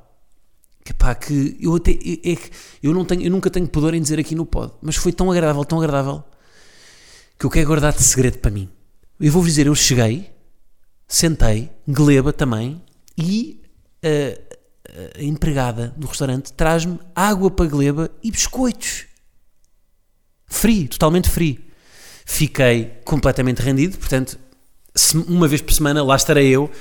que 0.85 0.93
pá, 0.93 1.13
que 1.13 1.57
eu 1.59 1.75
até 1.75 1.91
é, 1.91 2.31
é 2.31 2.35
que 2.37 2.49
eu 2.81 2.93
não 2.93 3.03
tenho, 3.03 3.23
eu 3.23 3.29
nunca 3.29 3.49
tenho 3.49 3.67
pudor 3.67 3.93
em 3.93 4.01
dizer 4.01 4.19
aqui 4.19 4.35
no 4.35 4.45
pod, 4.45 4.71
mas 4.81 4.95
foi 4.95 5.11
tão 5.11 5.29
agradável, 5.29 5.65
tão 5.65 5.79
agradável 5.79 6.23
que 7.37 7.45
eu 7.45 7.49
quero 7.49 7.67
guardar 7.67 7.91
de 7.91 8.01
segredo 8.01 8.37
para 8.37 8.49
mim. 8.49 8.69
Eu 9.19 9.29
vou-vos 9.33 9.51
dizer, 9.51 9.67
eu 9.67 9.75
cheguei, 9.75 10.31
sentei, 11.05 11.69
gleba 11.85 12.31
também, 12.31 12.81
e 13.17 13.61
a, 14.01 15.19
a 15.19 15.21
empregada 15.21 15.93
do 15.97 16.07
restaurante 16.07 16.53
traz-me 16.53 16.97
água 17.13 17.51
para 17.51 17.65
gleba 17.65 18.09
e 18.23 18.31
biscoitos. 18.31 19.06
Free, 20.47 20.87
totalmente 20.87 21.29
free. 21.29 21.67
Fiquei 22.25 22.85
completamente 23.05 23.61
rendido, 23.61 23.97
portanto, 23.97 24.39
uma 25.27 25.47
vez 25.47 25.61
por 25.61 25.73
semana 25.73 26.03
lá 26.03 26.15
estarei 26.15 26.47
eu 26.47 26.71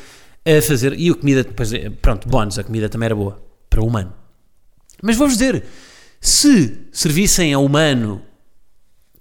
a 0.45 0.63
fazer. 0.63 0.99
E 0.99 1.11
a 1.11 1.15
comida, 1.15 1.45
depois, 1.45 1.73
eh, 1.73 1.91
pronto, 1.91 2.29
bónus, 2.29 2.59
a 2.59 2.65
comida 2.65 2.89
também 2.89 3.07
era 3.07 3.15
boa 3.15 3.43
para 3.69 3.81
o 3.81 3.87
humano. 3.87 4.13
Mas 5.03 5.17
vou-vos 5.17 5.37
dizer, 5.37 5.65
se 6.21 6.87
servissem 6.93 7.53
a 7.53 7.59
humano 7.59 8.23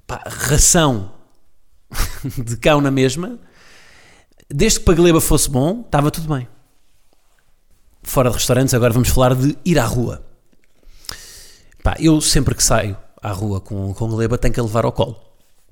pá, 0.08 0.23
ração 0.25 1.13
de 2.38 2.58
cão 2.58 2.79
na 2.79 2.91
mesma, 2.91 3.39
desde 4.49 4.79
que 4.79 4.86
para 4.86 4.95
gleba 4.95 5.19
fosse 5.19 5.49
bom, 5.49 5.81
estava 5.81 6.12
tudo 6.12 6.34
bem. 6.34 6.47
Fora 8.03 8.29
de 8.29 8.36
restaurantes, 8.36 8.73
agora 8.73 8.93
vamos 8.93 9.10
falar 9.10 9.36
de 9.36 9.58
ir 9.65 9.79
à 9.79 9.86
rua. 9.86 10.23
Pá, 11.84 11.95
eu 11.99 12.21
sempre 12.21 12.55
que 12.55 12.63
saio 12.63 12.97
à 13.25 13.31
rua 13.31 13.59
com, 13.59 13.91
com 13.93 14.07
gleba 14.09 14.38
tenho 14.38 14.53
que 14.53 14.59
a 14.59 14.63
levar 14.63 14.85
ao 14.85 14.91
colo. 14.91 15.19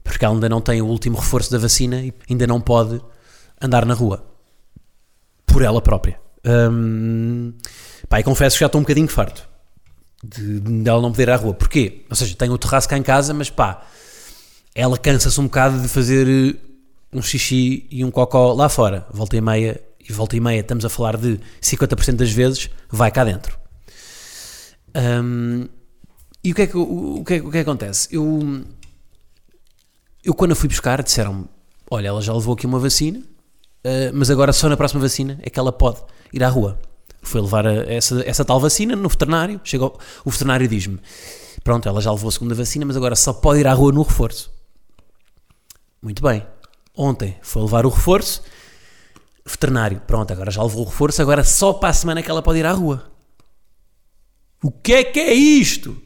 Porque 0.03 0.25
ela 0.25 0.33
ainda 0.33 0.49
não 0.49 0.59
tem 0.59 0.81
o 0.81 0.87
último 0.87 1.17
reforço 1.17 1.51
da 1.51 1.59
vacina 1.59 2.01
e 2.01 2.13
ainda 2.29 2.47
não 2.47 2.59
pode 2.59 2.99
andar 3.61 3.85
na 3.85 3.93
rua. 3.93 4.25
Por 5.45 5.61
ela 5.61 5.81
própria. 5.81 6.19
Hum, 6.45 7.53
pá, 8.09 8.19
e 8.19 8.23
confesso 8.23 8.55
que 8.55 8.61
já 8.61 8.65
estou 8.65 8.79
um 8.79 8.83
bocadinho 8.83 9.07
farto 9.07 9.47
de, 10.23 10.59
de 10.59 10.89
ela 10.89 11.01
não 11.01 11.11
poder 11.11 11.23
ir 11.23 11.29
à 11.29 11.35
rua. 11.35 11.53
Porquê? 11.53 12.05
Ou 12.09 12.15
seja, 12.15 12.35
tenho 12.35 12.53
o 12.53 12.57
terraço 12.57 12.89
cá 12.89 12.97
em 12.97 13.03
casa, 13.03 13.33
mas 13.33 13.51
pá, 13.51 13.85
ela 14.73 14.97
cansa-se 14.97 15.39
um 15.39 15.45
bocado 15.45 15.79
de 15.79 15.87
fazer 15.87 16.27
eh, 16.27 16.55
um 17.13 17.21
xixi 17.21 17.85
e 17.91 18.03
um 18.03 18.09
cocó 18.09 18.53
lá 18.53 18.67
fora. 18.67 19.05
Volta 19.11 19.37
e 19.37 19.41
meia, 19.41 19.79
e 19.99 20.11
volta 20.11 20.35
e 20.35 20.39
meia, 20.39 20.61
estamos 20.61 20.83
a 20.83 20.89
falar 20.89 21.17
de 21.17 21.39
50% 21.61 22.15
das 22.15 22.31
vezes, 22.31 22.69
vai 22.89 23.11
cá 23.11 23.23
dentro. 23.23 23.57
Hum, 24.95 25.67
e 26.43 26.51
o 26.51 26.55
que, 26.55 26.61
é 26.63 26.67
que, 26.67 26.77
o, 26.77 27.19
o 27.19 27.23
que 27.25 27.35
é, 27.35 27.37
o 27.37 27.43
que 27.51 27.57
é 27.57 27.63
que 27.63 27.69
acontece? 27.69 28.07
Eu, 28.11 28.63
eu 30.23 30.33
quando 30.33 30.51
a 30.51 30.55
fui 30.55 30.67
buscar, 30.67 31.01
disseram-me: 31.01 31.45
Olha, 31.89 32.07
ela 32.09 32.21
já 32.21 32.33
levou 32.33 32.53
aqui 32.53 32.65
uma 32.65 32.79
vacina, 32.79 33.21
eh, 33.83 34.11
mas 34.13 34.29
agora 34.29 34.51
só 34.53 34.67
na 34.69 34.77
próxima 34.77 35.01
vacina 35.01 35.39
é 35.41 35.49
que 35.49 35.59
ela 35.59 35.71
pode 35.71 36.01
ir 36.33 36.43
à 36.43 36.49
rua. 36.49 36.79
Foi 37.21 37.39
levar 37.39 37.65
a- 37.65 37.85
essa, 37.91 38.21
essa 38.27 38.43
tal 38.43 38.59
vacina 38.59 38.95
no 38.95 39.07
veterinário. 39.07 39.61
Chegou, 39.63 39.97
o 40.25 40.29
veterinário 40.29 40.67
diz-me: 40.67 40.99
Pronto, 41.63 41.87
ela 41.87 42.01
já 42.01 42.11
levou 42.11 42.27
a 42.29 42.31
segunda 42.31 42.55
vacina, 42.55 42.85
mas 42.85 42.97
agora 42.97 43.15
só 43.15 43.31
pode 43.33 43.59
ir 43.61 43.67
à 43.67 43.73
rua 43.73 43.91
no 43.91 44.01
reforço. 44.03 44.51
Muito 46.01 46.21
bem. 46.21 46.45
Ontem 46.95 47.37
foi 47.41 47.61
levar 47.61 47.85
o 47.85 47.89
reforço. 47.89 48.43
Veterinário, 49.45 50.01
pronto, 50.05 50.31
agora 50.31 50.51
já 50.51 50.61
levou 50.63 50.81
o 50.81 50.89
reforço, 50.89 51.21
agora 51.21 51.43
só 51.43 51.73
para 51.73 51.89
a 51.89 51.93
semana 51.93 52.19
é 52.19 52.23
que 52.23 52.29
ela 52.31 52.41
pode 52.41 52.59
ir 52.59 52.65
à 52.65 52.71
rua. 52.71 53.09
O 54.63 54.71
que 54.71 54.93
é 54.93 55.03
que 55.03 55.19
é 55.19 55.33
isto? 55.33 56.01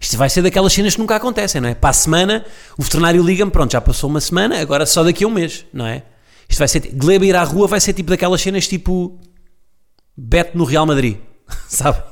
Isto 0.00 0.16
vai 0.16 0.30
ser 0.30 0.40
daquelas 0.40 0.72
cenas 0.72 0.94
que 0.94 1.00
nunca 1.00 1.14
acontecem, 1.14 1.60
não 1.60 1.68
é? 1.68 1.74
Para 1.74 1.90
a 1.90 1.92
semana, 1.92 2.46
o 2.78 2.82
veterinário 2.82 3.22
liga-me, 3.22 3.50
pronto, 3.50 3.72
já 3.72 3.80
passou 3.82 4.08
uma 4.08 4.20
semana, 4.20 4.58
agora 4.58 4.86
só 4.86 5.04
daqui 5.04 5.24
a 5.24 5.28
um 5.28 5.30
mês, 5.30 5.66
não 5.72 5.86
é? 5.86 6.04
Isto 6.48 6.58
vai 6.58 6.68
ser. 6.68 6.80
Gleba 6.94 7.26
ir 7.26 7.36
à 7.36 7.44
rua 7.44 7.68
vai 7.68 7.80
ser 7.80 7.92
tipo 7.92 8.08
daquelas 8.08 8.40
cenas 8.40 8.66
tipo. 8.66 9.20
Beto 10.16 10.58
no 10.58 10.64
Real 10.64 10.84
Madrid, 10.86 11.18
sabe? 11.68 12.02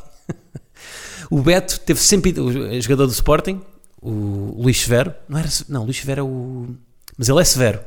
O 1.31 1.41
Beto 1.41 1.81
teve 1.81 1.99
sempre. 1.99 2.39
O 2.39 2.81
jogador 2.81 3.07
do 3.07 3.13
Sporting, 3.13 3.61
o 4.01 4.63
Luís 4.63 4.81
Severo, 4.81 5.13
não 5.29 5.39
era. 5.39 5.49
Não, 5.69 5.85
Luís 5.85 5.97
Severo 5.99 6.21
é 6.21 6.25
o. 6.25 6.67
Mas 7.17 7.29
ele 7.29 7.41
é 7.41 7.45
Severo. 7.45 7.81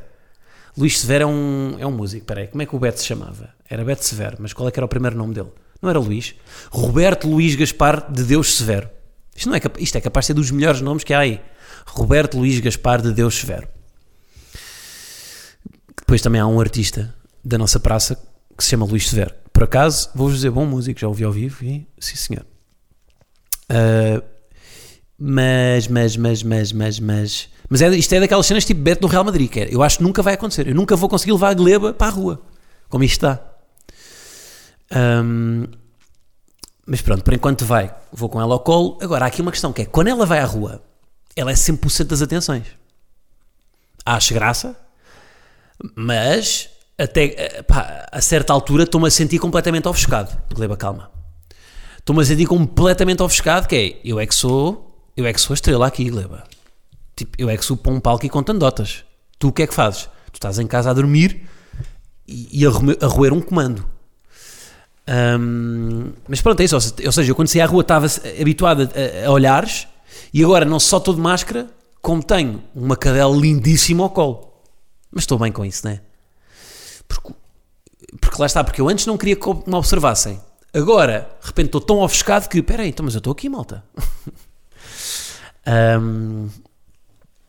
Luís 0.76 1.00
Severo 1.00 1.24
é 1.24 1.26
um, 1.26 1.76
é 1.78 1.86
um 1.86 1.90
músico, 1.90 2.24
peraí, 2.24 2.46
como 2.46 2.62
é 2.62 2.66
que 2.66 2.74
o 2.74 2.78
Beto 2.78 2.98
se 3.00 3.06
chamava? 3.06 3.50
Era 3.68 3.84
Beto 3.84 4.04
Severo, 4.04 4.36
mas 4.38 4.52
qual 4.52 4.68
é 4.68 4.72
que 4.72 4.78
era 4.78 4.86
o 4.86 4.88
primeiro 4.88 5.16
nome 5.16 5.34
dele? 5.34 5.50
Não 5.82 5.90
era 5.90 5.98
Luís? 5.98 6.34
Roberto 6.70 7.28
Luís 7.28 7.54
Gaspar 7.54 8.10
de 8.10 8.22
Deus 8.24 8.56
Severo. 8.56 8.88
Isto, 9.34 9.48
não 9.48 9.56
é, 9.56 9.60
isto 9.78 9.96
é 9.96 10.00
capaz 10.00 10.24
de 10.24 10.26
ser 10.28 10.34
dos 10.34 10.50
melhores 10.50 10.80
nomes 10.80 11.04
que 11.04 11.14
há 11.14 11.20
aí. 11.20 11.40
Roberto 11.86 12.38
Luís 12.38 12.60
Gaspar 12.60 13.00
de 13.02 13.12
Deus 13.12 13.34
Severo. 13.38 13.68
Depois 15.96 16.20
também 16.20 16.40
há 16.40 16.46
um 16.46 16.60
artista 16.60 17.14
da 17.44 17.56
nossa 17.56 17.80
praça 17.80 18.16
que 18.56 18.62
se 18.62 18.70
chama 18.70 18.86
Luís 18.86 19.08
Severo. 19.08 19.34
Por 19.52 19.64
acaso, 19.64 20.10
vou-vos 20.14 20.36
dizer, 20.36 20.50
bom 20.50 20.66
músico, 20.66 21.00
já 21.00 21.08
ouvi 21.08 21.24
ao 21.24 21.32
vivo 21.32 21.64
e 21.64 21.86
sim 21.98 22.16
senhor. 22.16 22.44
Ah, 23.68 24.22
mas, 25.18 25.86
mas, 25.88 26.16
mas, 26.16 26.42
mas, 26.42 26.72
mas, 26.72 27.00
mas. 27.00 27.48
Mas 27.68 27.80
é, 27.80 27.88
isto 27.90 28.12
é 28.12 28.20
daquelas 28.20 28.44
cenas 28.44 28.64
tipo 28.64 28.80
Beto 28.80 29.02
no 29.02 29.08
Real 29.08 29.24
Madrid, 29.24 29.48
que 29.48 29.60
é, 29.60 29.68
eu 29.72 29.82
acho 29.82 29.98
que 29.98 30.02
nunca 30.02 30.20
vai 30.20 30.34
acontecer. 30.34 30.66
Eu 30.66 30.74
nunca 30.74 30.96
vou 30.96 31.08
conseguir 31.08 31.32
levar 31.32 31.50
a 31.50 31.54
Gleba 31.54 31.94
para 31.94 32.08
a 32.08 32.10
rua, 32.10 32.42
como 32.88 33.04
isto 33.04 33.14
está. 33.14 33.40
Ahm, 34.90 35.66
mas 36.86 37.00
pronto, 37.00 37.22
por 37.22 37.32
enquanto 37.32 37.64
vai. 37.64 37.94
Vou 38.12 38.28
com 38.28 38.40
ela 38.40 38.54
ao 38.54 38.60
colo. 38.60 38.98
Agora, 39.00 39.24
há 39.24 39.28
aqui 39.28 39.40
uma 39.40 39.50
questão 39.52 39.72
que 39.72 39.82
é, 39.82 39.84
quando 39.84 40.08
ela 40.08 40.26
vai 40.26 40.40
à 40.40 40.44
rua, 40.44 40.82
ela 41.36 41.50
é 41.50 41.56
sempre 41.56 41.86
o 41.86 41.90
centro 41.90 42.10
das 42.10 42.22
atenções. 42.22 42.66
acho 44.04 44.34
graça, 44.34 44.76
mas 45.94 46.68
até 46.98 47.24
eh, 47.24 47.62
pá, 47.62 48.06
a 48.10 48.20
certa 48.20 48.52
altura 48.52 48.84
estou-me 48.84 49.08
a 49.08 49.10
sentir 49.10 49.38
completamente 49.38 49.88
ofuscado. 49.88 50.36
Gleba, 50.52 50.76
calma. 50.76 51.10
Estou-me 51.98 52.22
a 52.22 52.24
sentir 52.24 52.46
completamente 52.46 53.22
ofuscado, 53.22 53.68
que 53.68 53.76
é, 53.76 54.00
eu 54.04 54.18
é 54.18 54.26
que 54.26 54.34
sou, 54.34 55.10
eu 55.16 55.24
é 55.24 55.32
que 55.32 55.40
sou 55.40 55.52
a 55.52 55.56
estrela 55.56 55.86
aqui, 55.86 56.10
Gleba. 56.10 56.44
Tipo, 57.14 57.36
eu 57.38 57.48
é 57.48 57.56
que 57.56 57.64
sou 57.64 57.76
para 57.76 57.92
um 57.92 58.00
palco 58.00 58.26
e 58.26 58.28
com 58.28 58.42
tandotas. 58.42 59.04
Tu 59.38 59.48
o 59.48 59.52
que 59.52 59.62
é 59.62 59.66
que 59.66 59.74
fazes? 59.74 60.08
Tu 60.32 60.34
estás 60.34 60.58
em 60.58 60.66
casa 60.66 60.90
a 60.90 60.92
dormir 60.92 61.46
e, 62.26 62.62
e 62.62 62.66
a 62.66 63.06
roer 63.06 63.32
um 63.32 63.40
comando. 63.40 63.88
Hum, 65.08 66.12
mas 66.28 66.40
pronto, 66.40 66.60
é 66.60 66.64
isso. 66.64 66.74
Ou 66.74 66.80
se- 66.80 66.94
Ou 67.04 67.12
seja, 67.12 67.30
eu 67.30 67.34
quando 67.34 67.48
saí 67.48 67.60
à 67.60 67.66
rua 67.66 67.82
estava 67.82 68.06
habituado 68.40 68.88
a, 68.94 69.26
a 69.26 69.30
olhares 69.30 69.86
e 70.32 70.42
agora 70.42 70.64
não 70.64 70.78
só 70.80 70.98
estou 70.98 71.14
de 71.14 71.20
máscara, 71.20 71.68
como 72.00 72.22
tenho 72.22 72.62
uma 72.74 72.96
cadela 72.96 73.34
lindíssima 73.36 74.02
ao 74.04 74.10
colo. 74.10 74.52
Mas 75.10 75.24
estou 75.24 75.38
bem 75.38 75.52
com 75.52 75.64
isso, 75.64 75.84
não 75.84 75.92
é? 75.92 76.00
Porque, 77.06 77.32
porque 78.20 78.36
lá 78.38 78.46
está, 78.46 78.64
porque 78.64 78.80
eu 78.80 78.88
antes 78.88 79.06
não 79.06 79.18
queria 79.18 79.36
que 79.36 79.46
me 79.48 79.74
observassem. 79.74 80.40
Agora, 80.72 81.28
de 81.40 81.46
repente, 81.48 81.66
estou 81.66 81.80
tão 81.80 81.98
ofuscado 81.98 82.48
que, 82.48 82.62
peraí, 82.62 82.88
então, 82.88 83.04
mas 83.04 83.14
eu 83.14 83.18
estou 83.18 83.32
aqui, 83.32 83.48
malta. 83.48 83.84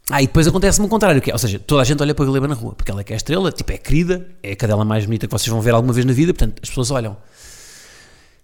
Hum, 0.10 0.14
ah, 0.14 0.22
e 0.22 0.28
depois 0.28 0.48
acontece-me 0.48 0.86
o 0.86 0.90
contrário, 0.90 1.22
que 1.22 1.32
é, 1.32 1.34
ou 1.34 1.40
seja, 1.40 1.60
toda 1.60 1.82
a 1.82 1.86
gente 1.86 2.02
olha 2.02 2.14
para 2.14 2.26
a 2.26 2.28
Gleba 2.28 2.48
na 2.48 2.56
rua, 2.56 2.74
porque 2.74 2.92
ela 2.92 3.02
é 3.02 3.04
que 3.04 3.14
é 3.14 3.16
a 3.16 3.18
estrela, 3.18 3.52
tipo, 3.52 3.72
é 3.72 3.78
querida, 3.78 4.28
é 4.44 4.52
a 4.52 4.56
cadela 4.56 4.84
mais 4.84 5.06
bonita 5.06 5.28
que 5.28 5.32
vocês 5.32 5.48
vão 5.48 5.62
ver 5.62 5.74
alguma 5.74 5.94
vez 5.94 6.06
na 6.06 6.14
vida, 6.14 6.34
portanto, 6.34 6.60
as 6.62 6.70
pessoas 6.70 6.92
olham. 6.92 7.18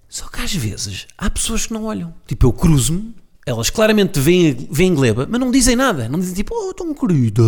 Só 0.08 0.28
que 0.28 0.42
às 0.42 0.54
vezes 0.54 1.06
há 1.18 1.30
pessoas 1.30 1.68
que 1.68 1.74
não 1.74 1.84
olham. 1.84 2.14
Tipo, 2.26 2.48
eu 2.48 2.54
cruzo-me, 2.54 3.14
elas 3.46 3.70
claramente 3.70 4.20
veem, 4.20 4.68
veem 4.72 4.96
Gleba, 4.96 5.28
mas 5.30 5.40
não 5.40 5.52
dizem 5.52 5.76
nada. 5.76 6.10
Não 6.10 6.20
dizem 6.20 6.34
tipo, 6.34 6.54
oh, 6.56 6.74
tão 6.74 6.94
querida, 6.94 7.44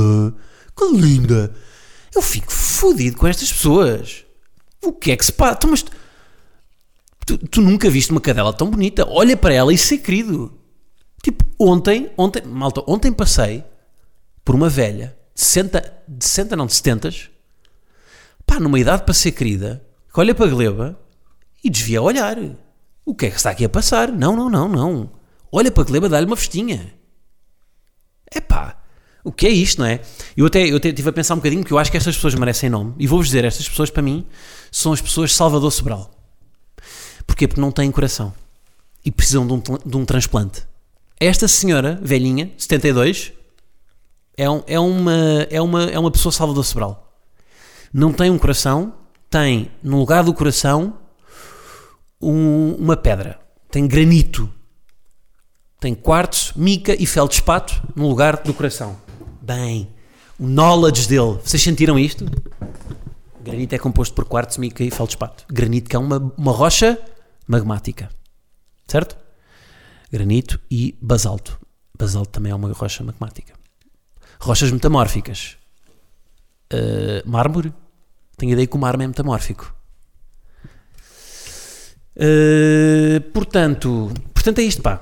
que 0.77 0.85
linda. 0.93 1.55
Eu 2.13 2.21
fico 2.21 2.51
fodido 2.51 3.17
com 3.17 3.27
estas 3.27 3.51
pessoas. 3.51 4.25
O 4.83 4.93
que 4.93 5.11
é 5.11 5.17
que 5.17 5.25
se 5.25 5.31
passa? 5.31 5.55
Então, 5.57 5.71
mas 5.71 5.85
tu, 7.25 7.37
tu 7.37 7.61
nunca 7.61 7.89
viste 7.89 8.11
uma 8.11 8.21
cadela 8.21 8.53
tão 8.53 8.69
bonita. 8.69 9.07
Olha 9.09 9.35
para 9.35 9.53
ela 9.53 9.73
e 9.73 9.77
ser 9.77 9.97
querido. 9.97 10.53
Tipo, 11.23 11.43
ontem, 11.57 12.11
ontem, 12.17 12.43
malta, 12.45 12.83
ontem 12.85 13.11
passei 13.11 13.63
por 14.43 14.55
uma 14.55 14.69
velha 14.69 15.15
de 15.33 15.41
60, 15.41 16.03
de 16.07 16.25
60 16.25 16.55
não, 16.55 16.65
de 16.65 16.73
70, 16.73 17.09
pá, 18.45 18.59
numa 18.59 18.79
idade 18.79 19.03
para 19.03 19.13
ser 19.13 19.31
querida, 19.31 19.83
que 20.13 20.19
olha 20.19 20.35
para 20.35 20.45
a 20.45 20.49
Gleba 20.49 20.99
e 21.63 21.69
desvia 21.69 21.99
a 21.99 22.03
olhar. 22.03 22.37
O 23.05 23.15
que 23.15 23.25
é 23.25 23.29
que 23.29 23.37
está 23.37 23.49
aqui 23.49 23.65
a 23.65 23.69
passar? 23.69 24.11
Não, 24.11 24.35
não, 24.35 24.49
não, 24.49 24.67
não. 24.67 25.11
Olha 25.51 25.71
para 25.71 25.83
a 25.83 25.85
Gleba, 25.85 26.09
dá-lhe 26.09 26.25
uma 26.25 26.35
festinha. 26.35 26.93
É 28.29 28.39
pá, 28.39 28.81
o 29.23 29.31
que 29.31 29.45
é 29.45 29.49
isto, 29.49 29.79
não 29.79 29.85
é? 29.85 30.01
Eu 30.35 30.45
até, 30.45 30.65
eu 30.67 30.77
até 30.77 30.89
estive 30.89 31.09
a 31.09 31.13
pensar 31.13 31.33
um 31.33 31.37
bocadinho, 31.37 31.61
porque 31.61 31.73
eu 31.73 31.77
acho 31.77 31.91
que 31.91 31.97
estas 31.97 32.15
pessoas 32.15 32.35
merecem 32.35 32.69
nome. 32.69 32.95
E 32.97 33.05
vou-vos 33.05 33.27
dizer, 33.27 33.45
estas 33.45 33.67
pessoas 33.67 33.89
para 33.89 34.01
mim 34.01 34.25
são 34.71 34.93
as 34.93 35.01
pessoas 35.01 35.35
Salvador 35.35 35.71
Sobral. 35.71 36.11
Porquê? 37.27 37.47
Porque 37.47 37.61
não 37.61 37.71
têm 37.71 37.91
coração. 37.91 38.33
E 39.03 39.11
precisam 39.11 39.45
de 39.45 39.53
um, 39.53 39.59
de 39.59 39.97
um 39.97 40.05
transplante. 40.05 40.63
Esta 41.19 41.47
senhora, 41.47 41.99
velhinha, 42.01 42.51
72, 42.57 43.33
é, 44.41 44.49
um, 44.49 44.63
é, 44.65 44.79
uma, 44.79 45.13
é, 45.49 45.61
uma, 45.61 45.83
é 45.83 45.99
uma 45.99 46.09
pessoa 46.11 46.31
Salvador 46.31 46.65
Sobral. 46.65 47.13
Não 47.93 48.11
tem 48.11 48.31
um 48.31 48.37
coração, 48.39 48.93
tem 49.29 49.69
no 49.83 49.99
lugar 49.99 50.23
do 50.23 50.33
coração 50.33 50.97
um- 52.21 52.73
uma 52.75 52.97
pedra. 52.97 53.39
Tem 53.69 53.87
granito. 53.87 54.49
Tem 55.79 55.93
quartzo, 55.93 56.53
mica 56.55 56.95
e 56.99 57.05
feldspato 57.05 57.81
no 57.95 58.07
lugar 58.07 58.37
do 58.43 58.53
coração. 58.53 58.97
Bem, 59.41 59.87
o 60.39 60.47
knowledge 60.47 61.07
dele. 61.07 61.39
Vocês 61.43 61.61
sentiram 61.61 61.97
isto? 61.99 62.25
Granito 63.43 63.73
é 63.75 63.79
composto 63.79 64.13
por 64.13 64.25
quartzo, 64.25 64.59
mica 64.59 64.83
e 64.83 64.91
feldspato. 64.91 65.45
Granito 65.51 65.89
que 65.89 65.95
é 65.95 65.99
uma, 65.99 66.33
uma 66.37 66.51
rocha 66.51 66.97
magmática. 67.47 68.09
Certo? 68.87 69.17
Granito 70.11 70.59
e 70.69 70.95
basalto. 71.01 71.59
Basalto 71.97 72.29
também 72.31 72.51
é 72.51 72.55
uma 72.55 72.71
rocha 72.73 73.03
magmática. 73.03 73.53
Rochas 74.41 74.71
metamórficas. 74.71 75.57
Uh, 76.73 77.29
mármore. 77.29 77.73
Tenho 78.37 78.51
a 78.51 78.53
ideia 78.53 78.67
que 78.67 78.75
o 78.75 78.79
mármore 78.79 79.05
é 79.05 79.07
metamórfico. 79.07 79.73
Uh, 82.15 83.21
portanto, 83.31 84.11
portanto, 84.33 84.59
é 84.59 84.63
isto, 84.63 84.81
pá. 84.81 85.01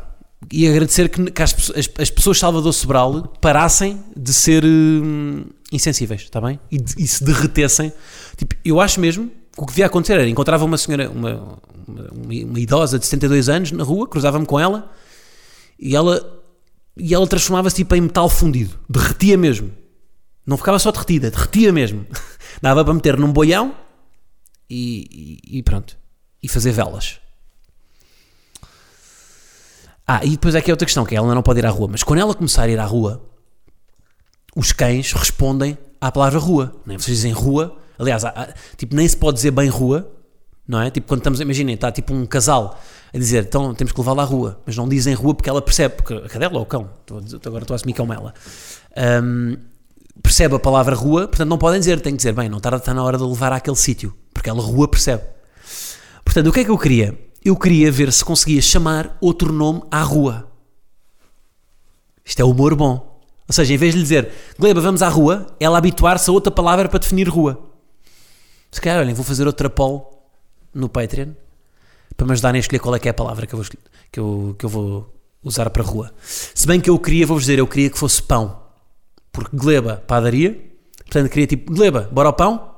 E 0.52 0.68
agradecer 0.68 1.10
que, 1.10 1.32
que 1.32 1.42
as, 1.44 1.54
as- 1.72 1.90
as 2.00 2.10
pessoas 2.10 2.38
Salvador 2.40 2.74
Sobral 2.74 3.24
parassem 3.42 4.04
de 4.16 4.34
ser 4.34 4.64
hum, 4.66 5.46
insensíveis, 5.72 6.22
está 6.22 6.40
bem? 6.42 6.60
E, 6.72 6.78
de- 6.78 6.96
e 7.04 7.08
se 7.08 7.24
derretessem. 7.24 7.92
Tipo, 8.38 8.56
eu 8.64 8.80
acho 8.80 9.00
mesmo 9.00 9.28
que 9.28 9.62
o 9.62 9.66
que 9.66 9.72
devia 9.72 9.86
acontecer 9.86 10.14
era 10.14 10.28
encontrava 10.28 10.64
uma 10.66 10.78
senhora, 10.78 11.10
uma, 11.10 11.58
uma- 11.88 12.08
uma 12.46 12.60
idosa 12.60 12.98
de 12.98 13.06
72 13.06 13.50
anos 13.50 13.72
na 13.72 13.84
rua, 13.84 14.08
cruzava-me 14.08 14.46
com 14.46 14.60
ela 14.60 14.90
e 15.80 15.96
ela, 15.96 16.39
e 17.00 17.14
ela 17.14 17.26
transformava-se 17.28 17.78
tipo 17.78 17.96
em 17.96 18.02
metal 18.02 18.30
fundido, 18.30 18.78
derretia 18.90 19.38
mesmo. 19.38 19.72
Não 20.46 20.58
ficava 20.58 20.78
só 20.80 20.92
derretida, 20.92 21.30
derretia 21.32 21.72
mesmo. 21.72 22.06
Dava 22.62 22.84
para 22.84 22.94
meter 22.94 23.18
num 23.18 23.32
boião 23.32 23.76
e, 24.70 25.40
e- 25.52 25.60
e 25.60 25.64
pronto. 25.64 25.98
E 26.42 26.48
fazer 26.48 26.72
velas. 26.72 27.20
Ah, 30.08 30.22
e 30.26 30.32
depois 30.32 30.56
aqui 30.56 30.72
é 30.72 30.74
outra 30.74 30.86
questão, 30.86 31.06
que 31.06 31.16
ela 31.16 31.34
não 31.36 31.44
pode 31.44 31.60
ir 31.60 31.66
à 31.66 31.70
rua. 31.70 31.88
Mas 31.92 32.02
quando 32.02 32.20
ela 32.20 32.34
começar 32.34 32.64
a 32.64 32.70
ir 32.70 32.80
à 32.80 32.86
rua, 32.86 33.24
os 34.56 34.72
cães 34.72 35.14
respondem 35.14 35.78
à 36.02 36.12
palavra 36.12 36.40
rua. 36.40 36.76
Né? 36.86 36.98
Vocês 36.98 37.18
dizem 37.18 37.32
rua. 37.32 37.78
Aliás, 37.98 38.26
há- 38.26 38.30
há- 38.30 38.54
tipo, 38.76 38.96
nem 38.96 39.08
se 39.08 39.16
pode 39.18 39.36
dizer 39.36 39.52
bem 39.52 39.70
rua, 39.70 40.12
não 40.68 40.82
é? 40.82 40.90
Tipo, 40.90 41.08
quando 41.08 41.20
estamos, 41.20 41.40
imaginem, 41.40 41.76
está 41.76 41.92
tipo 41.92 42.14
um 42.14 42.26
casal 42.26 42.82
a 43.14 43.18
dizer, 43.18 43.46
então 43.46 43.74
temos 43.74 43.92
que 43.92 44.00
levá-la 44.00 44.24
à 44.24 44.26
rua. 44.26 44.60
Mas 44.66 44.76
não 44.76 44.88
dizem 44.88 45.14
rua 45.14 45.34
porque 45.34 45.50
ela 45.50 45.62
percebe, 45.62 45.96
porque 45.96 46.14
a 46.14 46.30
cadela 46.30 46.56
ou 46.56 46.62
o 46.62 46.66
cão, 46.66 46.90
agora 47.46 47.64
estou 47.64 47.74
a 47.74 47.76
assumir 47.76 47.94
que 47.94 48.02
é 48.02 48.06
ela. 48.06 48.34
Hum, 49.24 49.58
percebe 50.22 50.56
a 50.56 50.60
palavra 50.60 50.96
rua, 50.96 51.28
portanto 51.28 51.50
não 51.50 51.58
podem 51.58 51.80
dizer, 51.80 52.00
tem 52.02 52.14
que 52.14 52.18
dizer, 52.18 52.34
bem, 52.34 52.50
não 52.50 52.58
está, 52.58 52.76
está 52.76 52.94
na 52.94 53.04
hora 53.04 53.18
de 53.18 53.24
levar 53.24 53.52
àquele 53.52 53.76
sítio, 53.76 54.14
porque 54.34 54.50
ela 54.50 54.62
rua 54.62 54.88
percebe. 54.88 55.24
Portanto, 56.24 56.48
o 56.48 56.54
que 56.54 56.60
é 56.60 56.64
que 56.64 56.72
eu 56.72 56.78
queria? 56.78 57.18
Eu 57.44 57.56
queria 57.56 57.92
ver 57.92 58.12
se 58.12 58.24
conseguia 58.24 58.62
chamar 58.62 59.18
outro 59.20 59.52
nome 59.52 59.82
à 59.90 60.02
rua. 60.02 60.48
Isto 62.24 62.42
é 62.42 62.46
humor 62.46 62.76
bom. 62.76 63.20
Ou 63.48 63.54
seja, 63.54 63.74
em 63.74 63.78
vez 63.78 63.94
de 63.94 63.98
lhe 63.98 64.04
dizer, 64.04 64.32
Gleba, 64.60 64.80
vamos 64.80 65.02
à 65.02 65.10
rua, 65.10 65.48
ela 65.60 65.80
habituar-se 65.80 66.30
a 66.30 66.34
outra 66.34 66.52
palavra 66.52 66.88
para 66.88 67.00
definir 67.00 67.28
rua. 67.28 67.60
Se 68.70 68.80
calhar, 68.80 69.00
olhem, 69.00 69.16
vou 69.16 69.26
fazer 69.26 69.48
outra 69.48 69.68
poll 69.68 70.30
no 70.72 70.88
Patreon 70.88 71.30
para 72.20 72.28
me 72.28 72.34
ajudarem 72.34 72.60
a 72.60 72.62
escolher 72.62 72.80
qual 72.80 72.94
é 72.94 73.00
que 73.00 73.08
é 73.08 73.12
a 73.12 73.14
palavra 73.14 73.48
que 73.48 73.56
eu 73.56 73.60
vou, 73.60 73.68
que 74.12 74.20
eu, 74.20 74.56
que 74.60 74.66
eu 74.66 74.70
vou 74.70 75.16
usar 75.42 75.70
para 75.70 75.82
rua. 75.82 76.14
Se 76.22 76.68
bem 76.68 76.82
que 76.82 76.90
eu 76.90 77.00
queria, 77.00 77.26
vou-vos 77.26 77.44
dizer, 77.44 77.60
eu 77.60 77.66
queria 77.66 77.90
que 77.90 77.98
fosse 77.98 78.22
pão. 78.22 78.62
Porque 79.32 79.56
Gleba, 79.56 80.04
padaria. 80.06 80.60
Portanto, 80.98 81.30
queria 81.30 81.48
tipo, 81.48 81.74
Gleba, 81.74 82.10
bora 82.12 82.28
ao 82.28 82.34
pão? 82.34 82.76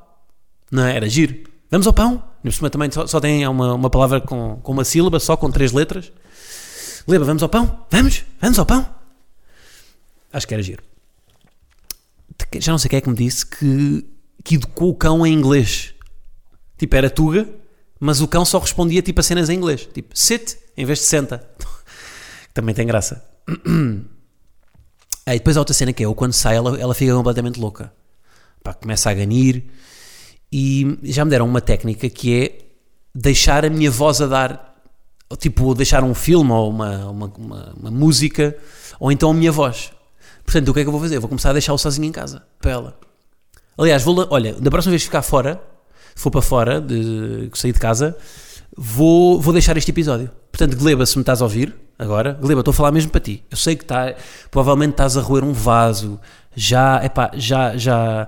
Não? 0.69 0.85
Era 0.85 1.09
giro. 1.09 1.35
Vamos 1.71 1.87
ao 1.87 1.93
pão? 1.93 2.23
No 2.43 2.51
cima 2.51 2.69
também 2.69 2.91
só, 2.91 3.07
só 3.07 3.19
tem 3.19 3.47
uma, 3.47 3.73
uma 3.73 3.89
palavra 3.89 4.21
com, 4.21 4.59
com 4.61 4.71
uma 4.73 4.85
sílaba, 4.85 5.19
só 5.19 5.35
com 5.35 5.49
três 5.49 5.71
letras. 5.71 6.11
Gleba, 7.07 7.25
vamos 7.25 7.41
ao 7.41 7.49
pão? 7.49 7.85
Vamos? 7.89 8.23
Vamos 8.39 8.59
ao 8.59 8.65
pão? 8.65 8.87
Acho 10.31 10.47
que 10.47 10.53
era 10.53 10.61
giro. 10.61 10.83
Já 12.59 12.71
não 12.71 12.77
sei 12.77 12.89
quem 12.89 12.97
é 12.97 13.01
que 13.01 13.09
me 13.09 13.15
disse 13.15 13.43
que, 13.43 14.05
que 14.43 14.55
educou 14.55 14.91
o 14.91 14.95
cão 14.95 15.25
em 15.25 15.33
inglês. 15.33 15.95
Tipo, 16.77 16.95
era 16.95 17.09
Tuga, 17.09 17.60
mas 18.03 18.19
o 18.19 18.27
cão 18.27 18.43
só 18.43 18.57
respondia 18.57 18.99
tipo 18.99 19.19
a 19.19 19.23
cenas 19.23 19.47
em 19.47 19.55
inglês. 19.55 19.87
Tipo, 19.93 20.17
sit 20.17 20.57
em 20.75 20.83
vez 20.83 20.97
de 20.97 21.05
senta. 21.05 21.47
Também 22.51 22.73
tem 22.73 22.87
graça. 22.87 23.23
Aí 25.23 25.37
depois 25.37 25.55
há 25.55 25.59
outra 25.61 25.75
cena 25.75 25.93
que 25.93 26.01
é, 26.01 26.07
eu 26.07 26.15
quando 26.15 26.33
sai 26.33 26.55
ela, 26.55 26.79
ela 26.79 26.95
fica 26.95 27.13
completamente 27.13 27.59
louca. 27.59 27.93
Pá, 28.63 28.73
começa 28.73 29.07
a 29.07 29.13
ganir 29.13 29.65
e 30.51 30.97
já 31.03 31.23
me 31.23 31.29
deram 31.29 31.47
uma 31.47 31.61
técnica 31.61 32.09
que 32.09 32.41
é 32.41 32.59
deixar 33.13 33.63
a 33.65 33.69
minha 33.69 33.91
voz 33.91 34.19
a 34.19 34.25
dar, 34.25 34.81
ou 35.29 35.37
tipo, 35.37 35.75
deixar 35.75 36.03
um 36.03 36.15
filme 36.15 36.51
ou 36.51 36.71
uma, 36.71 37.07
uma, 37.07 37.25
uma, 37.37 37.73
uma 37.79 37.91
música, 37.91 38.57
ou 38.99 39.11
então 39.11 39.29
a 39.29 39.33
minha 39.33 39.51
voz. 39.51 39.91
Portanto, 40.43 40.69
o 40.69 40.73
que 40.73 40.79
é 40.79 40.83
que 40.83 40.87
eu 40.87 40.91
vou 40.91 41.01
fazer? 41.01 41.19
Vou 41.19 41.29
começar 41.29 41.51
a 41.51 41.53
deixá-lo 41.53 41.77
sozinho 41.77 42.07
em 42.07 42.11
casa, 42.11 42.43
para 42.59 42.71
ela. 42.71 42.99
Aliás, 43.77 44.01
vou, 44.01 44.27
olha, 44.31 44.53
da 44.53 44.71
próxima 44.71 44.89
vez 44.89 45.03
que 45.03 45.07
ficar 45.07 45.21
fora, 45.21 45.61
for 46.21 46.31
para 46.31 46.41
fora, 46.41 46.79
de, 46.79 47.49
que 47.51 47.57
sair 47.57 47.73
de 47.73 47.79
casa, 47.79 48.17
vou, 48.75 49.39
vou 49.39 49.53
deixar 49.53 49.75
este 49.77 49.91
episódio. 49.91 50.29
Portanto, 50.51 50.77
Gleba, 50.77 51.05
se 51.05 51.17
me 51.17 51.21
estás 51.21 51.41
a 51.41 51.45
ouvir 51.45 51.75
agora, 51.97 52.33
Gleba, 52.33 52.61
estou 52.61 52.71
a 52.71 52.75
falar 52.75 52.91
mesmo 52.91 53.11
para 53.11 53.21
ti. 53.21 53.43
Eu 53.49 53.57
sei 53.57 53.75
que 53.75 53.83
está, 53.83 54.15
provavelmente 54.49 54.91
estás 54.91 55.17
a 55.17 55.21
roer 55.21 55.43
um 55.43 55.53
vaso, 55.53 56.19
já, 56.55 57.03
epá, 57.03 57.31
já, 57.33 57.75
já, 57.77 58.27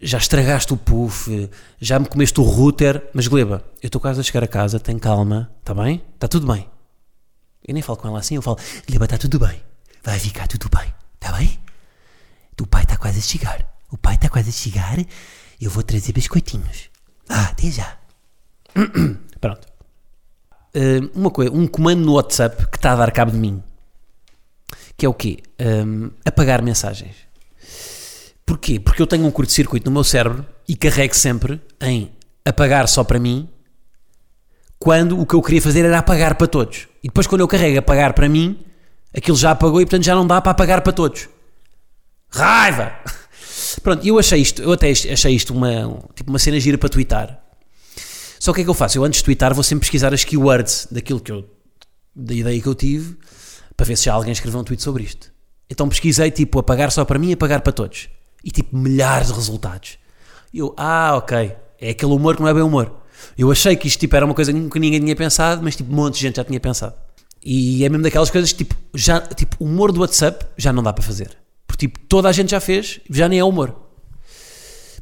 já 0.00 0.18
estragaste 0.18 0.72
o 0.72 0.76
puff, 0.76 1.50
já 1.80 1.98
me 1.98 2.06
comeste 2.06 2.40
o 2.40 2.44
router, 2.44 3.02
mas 3.12 3.26
Gleba, 3.28 3.64
eu 3.82 3.88
estou 3.88 4.00
quase 4.00 4.20
a 4.20 4.22
chegar 4.22 4.44
a 4.44 4.48
casa, 4.48 4.80
tem 4.80 4.98
calma, 4.98 5.50
está 5.60 5.74
bem? 5.74 6.02
Está 6.14 6.28
tudo 6.28 6.46
bem. 6.46 6.68
Eu 7.66 7.74
nem 7.74 7.82
falo 7.82 7.98
com 7.98 8.08
ela 8.08 8.18
assim, 8.18 8.36
eu 8.36 8.42
falo, 8.42 8.58
Gleba, 8.86 9.04
está 9.04 9.18
tudo 9.18 9.38
bem, 9.38 9.60
vai 10.02 10.18
ficar 10.18 10.46
tudo 10.46 10.68
bem, 10.68 10.92
está 11.20 11.32
bem? 11.36 11.58
O 12.60 12.66
pai 12.66 12.82
está 12.82 12.96
quase 12.96 13.18
a 13.18 13.22
chegar. 13.22 13.66
O 13.90 13.96
pai 13.96 14.14
está 14.14 14.28
quase 14.28 14.48
a 14.48 14.52
chegar. 14.52 14.98
Eu 15.60 15.70
vou 15.70 15.82
trazer 15.82 16.12
biscoitinhos. 16.12 16.90
Ah, 17.28 17.46
até 17.46 17.70
já. 17.70 17.96
Pronto. 19.40 19.66
Uh, 20.74 21.10
uma 21.14 21.30
coisa, 21.30 21.52
um 21.52 21.66
comando 21.66 22.04
no 22.04 22.14
WhatsApp 22.14 22.66
que 22.66 22.76
está 22.76 22.92
a 22.92 22.96
dar 22.96 23.10
cabo 23.10 23.30
de 23.32 23.38
mim. 23.38 23.62
Que 24.96 25.06
é 25.06 25.08
o 25.08 25.14
quê? 25.14 25.42
Um, 25.58 26.10
apagar 26.24 26.62
mensagens. 26.62 27.16
Porquê? 28.44 28.78
Porque 28.78 29.00
eu 29.00 29.06
tenho 29.06 29.26
um 29.26 29.30
curto-circuito 29.30 29.86
no 29.86 29.94
meu 29.94 30.04
cérebro 30.04 30.46
e 30.68 30.76
carrego 30.76 31.14
sempre 31.14 31.60
em 31.80 32.12
apagar 32.44 32.86
só 32.86 33.02
para 33.02 33.18
mim 33.18 33.48
quando 34.78 35.18
o 35.18 35.26
que 35.26 35.34
eu 35.34 35.42
queria 35.42 35.60
fazer 35.60 35.84
era 35.84 35.98
apagar 35.98 36.36
para 36.36 36.46
todos. 36.46 36.86
E 37.02 37.08
depois 37.08 37.26
quando 37.26 37.40
eu 37.40 37.48
carrego 37.48 37.78
apagar 37.78 38.12
para 38.12 38.28
mim, 38.28 38.58
aquilo 39.16 39.36
já 39.36 39.50
apagou 39.50 39.80
e 39.80 39.84
portanto 39.84 40.04
já 40.04 40.14
não 40.14 40.26
dá 40.26 40.40
para 40.40 40.52
apagar 40.52 40.82
para 40.82 40.92
todos. 40.92 41.28
Raiva! 42.30 42.92
Pronto, 43.82 44.06
eu 44.06 44.18
achei 44.18 44.40
isto, 44.40 44.62
eu 44.62 44.72
até 44.72 44.90
achei 44.90 45.34
isto 45.34 45.52
uma, 45.52 46.02
tipo 46.14 46.30
uma 46.30 46.38
cena 46.38 46.58
gira 46.58 46.78
para 46.78 46.88
twittar. 46.88 47.42
Só 48.38 48.50
o 48.50 48.54
que 48.54 48.60
é 48.60 48.64
que 48.64 48.70
eu 48.70 48.74
faço? 48.74 48.98
Eu 48.98 49.04
antes 49.04 49.20
de 49.20 49.24
twittar 49.24 49.54
vou 49.54 49.64
sempre 49.64 49.80
pesquisar 49.80 50.12
as 50.12 50.24
keywords 50.24 50.88
daquilo 50.90 51.20
que 51.20 51.32
eu, 51.32 51.48
da 52.14 52.34
ideia 52.34 52.60
que 52.60 52.66
eu 52.66 52.74
tive, 52.74 53.16
para 53.76 53.86
ver 53.86 53.96
se 53.96 54.04
já 54.04 54.14
alguém 54.14 54.32
escreveu 54.32 54.60
um 54.60 54.64
tweet 54.64 54.82
sobre 54.82 55.02
isto. 55.02 55.32
Então 55.68 55.88
pesquisei 55.88 56.30
tipo 56.30 56.58
apagar 56.58 56.90
só 56.90 57.04
para 57.04 57.18
mim 57.18 57.30
e 57.30 57.32
apagar 57.32 57.60
para 57.60 57.72
todos. 57.72 58.08
E 58.44 58.50
tipo 58.50 58.76
milhares 58.76 59.28
de 59.28 59.34
resultados. 59.34 59.98
E 60.52 60.58
eu, 60.58 60.74
ah, 60.76 61.16
ok, 61.16 61.52
é 61.80 61.90
aquele 61.90 62.12
humor 62.12 62.36
que 62.36 62.42
não 62.42 62.48
é 62.48 62.54
bem 62.54 62.62
humor. 62.62 63.02
Eu 63.36 63.50
achei 63.50 63.74
que 63.76 63.88
isto 63.88 63.98
tipo, 63.98 64.14
era 64.14 64.24
uma 64.24 64.34
coisa 64.34 64.52
que 64.52 64.78
ninguém 64.78 65.00
tinha 65.00 65.16
pensado, 65.16 65.62
mas 65.62 65.76
tipo 65.76 65.92
um 65.92 65.96
monte 65.96 66.14
de 66.14 66.20
gente 66.20 66.36
já 66.36 66.44
tinha 66.44 66.60
pensado. 66.60 66.94
E 67.42 67.84
é 67.84 67.88
mesmo 67.88 68.02
daquelas 68.02 68.30
coisas 68.30 68.52
que 68.52 68.64
tipo, 68.64 68.74
já, 68.94 69.20
tipo, 69.20 69.56
humor 69.62 69.92
do 69.92 70.00
WhatsApp 70.00 70.46
já 70.56 70.72
não 70.72 70.82
dá 70.82 70.92
para 70.92 71.04
fazer. 71.04 71.36
Porque 71.66 71.86
tipo, 71.86 72.00
toda 72.00 72.28
a 72.28 72.32
gente 72.32 72.50
já 72.50 72.60
fez, 72.60 73.00
já 73.10 73.28
nem 73.28 73.38
é 73.38 73.44
humor. 73.44 73.74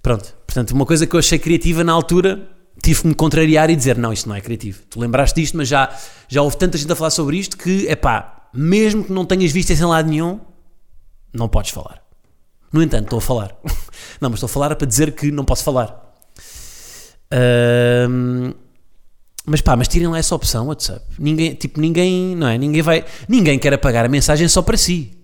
Pronto, 0.03 0.35
portanto, 0.47 0.73
uma 0.73 0.87
coisa 0.87 1.07
que 1.07 1.15
eu 1.15 1.19
achei 1.19 1.39
criativa 1.39 1.83
na 1.83 1.93
altura, 1.93 2.49
tive 2.83 3.03
que 3.03 3.07
me 3.09 3.15
contrariar 3.15 3.71
e 3.71 3.77
dizer: 3.77 3.97
não, 3.97 4.13
isto 4.13 4.29
não 4.29 4.37
é 4.37 4.41
criativo. 4.41 4.83
Tu 4.91 5.01
lembraste 5.01 5.41
disto, 5.41 5.57
mas 5.57 5.69
já, 5.69 5.95
já 6.29 6.43
houve 6.43 6.57
tanta 6.57 6.77
gente 6.77 6.93
a 6.93 6.97
falar 6.97 7.11
sobre 7.11 7.37
isto 7.39 7.57
que, 7.57 7.87
é 7.89 7.97
pá, 7.97 8.49
mesmo 8.53 9.05
que 9.05 9.13
não 9.13 9.25
tenhas 9.25 9.51
visto 9.51 9.71
isso 9.71 9.83
em 9.83 9.87
lado 9.87 10.09
nenhum, 10.09 10.41
não 11.33 11.49
podes 11.49 11.71
falar. 11.71 12.03
No 12.73 12.83
entanto, 12.83 13.05
estou 13.05 13.19
a 13.19 13.23
falar. 13.23 13.57
não, 14.21 14.31
mas 14.31 14.35
estou 14.35 14.47
a 14.47 14.49
falar 14.49 14.75
para 14.77 14.87
dizer 14.87 15.13
que 15.13 15.31
não 15.31 15.45
posso 15.45 15.65
falar. 15.65 16.15
Um, 18.09 18.53
mas 19.47 19.61
pá, 19.61 19.77
mas 19.77 19.89
tirem 19.89 20.09
lá 20.09 20.19
essa 20.19 20.35
opção, 20.35 20.67
WhatsApp. 20.67 21.05
Ninguém, 21.19 21.55
tipo, 21.55 21.81
ninguém, 21.81 22.35
não 22.35 22.49
é? 22.49 22.57
Ninguém 22.57 22.83
vai, 22.83 23.05
ninguém 23.29 23.59
quer 23.59 23.75
apagar 23.75 24.05
a 24.05 24.09
mensagem 24.09 24.49
só 24.49 24.63
para 24.63 24.77
si. 24.77 25.24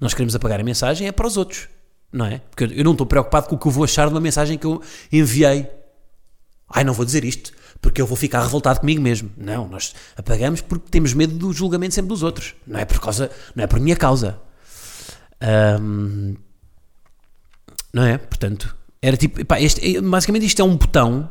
Nós 0.00 0.14
queremos 0.14 0.34
apagar 0.34 0.60
a 0.60 0.64
mensagem 0.64 1.08
é 1.08 1.12
para 1.12 1.26
os 1.26 1.36
outros, 1.36 1.68
não 2.12 2.26
é? 2.26 2.40
Porque 2.50 2.64
eu 2.64 2.84
não 2.84 2.92
estou 2.92 3.06
preocupado 3.06 3.48
com 3.48 3.56
o 3.56 3.58
que 3.58 3.66
eu 3.66 3.72
vou 3.72 3.84
achar 3.84 4.06
de 4.06 4.14
uma 4.14 4.20
mensagem 4.20 4.56
que 4.56 4.66
eu 4.66 4.80
enviei. 5.12 5.68
Ai, 6.68 6.84
não 6.84 6.92
vou 6.92 7.04
dizer 7.04 7.24
isto, 7.24 7.52
porque 7.80 8.00
eu 8.00 8.06
vou 8.06 8.16
ficar 8.16 8.42
revoltado 8.42 8.80
comigo 8.80 9.00
mesmo. 9.00 9.30
Não, 9.36 9.68
nós 9.68 9.94
apagamos 10.16 10.60
porque 10.60 10.88
temos 10.90 11.14
medo 11.14 11.34
do 11.34 11.52
julgamento 11.52 11.94
sempre 11.94 12.08
dos 12.08 12.22
outros. 12.22 12.54
Não 12.66 12.78
é 12.78 12.84
por 12.84 13.00
causa, 13.00 13.30
não 13.54 13.64
é 13.64 13.66
por 13.66 13.80
minha 13.80 13.96
causa. 13.96 14.38
Um, 15.80 16.34
não 17.92 18.04
é? 18.04 18.18
Portanto, 18.18 18.76
era 19.00 19.16
tipo, 19.16 19.40
este, 19.54 20.00
basicamente 20.00 20.46
isto 20.46 20.60
é 20.60 20.64
um 20.64 20.76
botão 20.76 21.30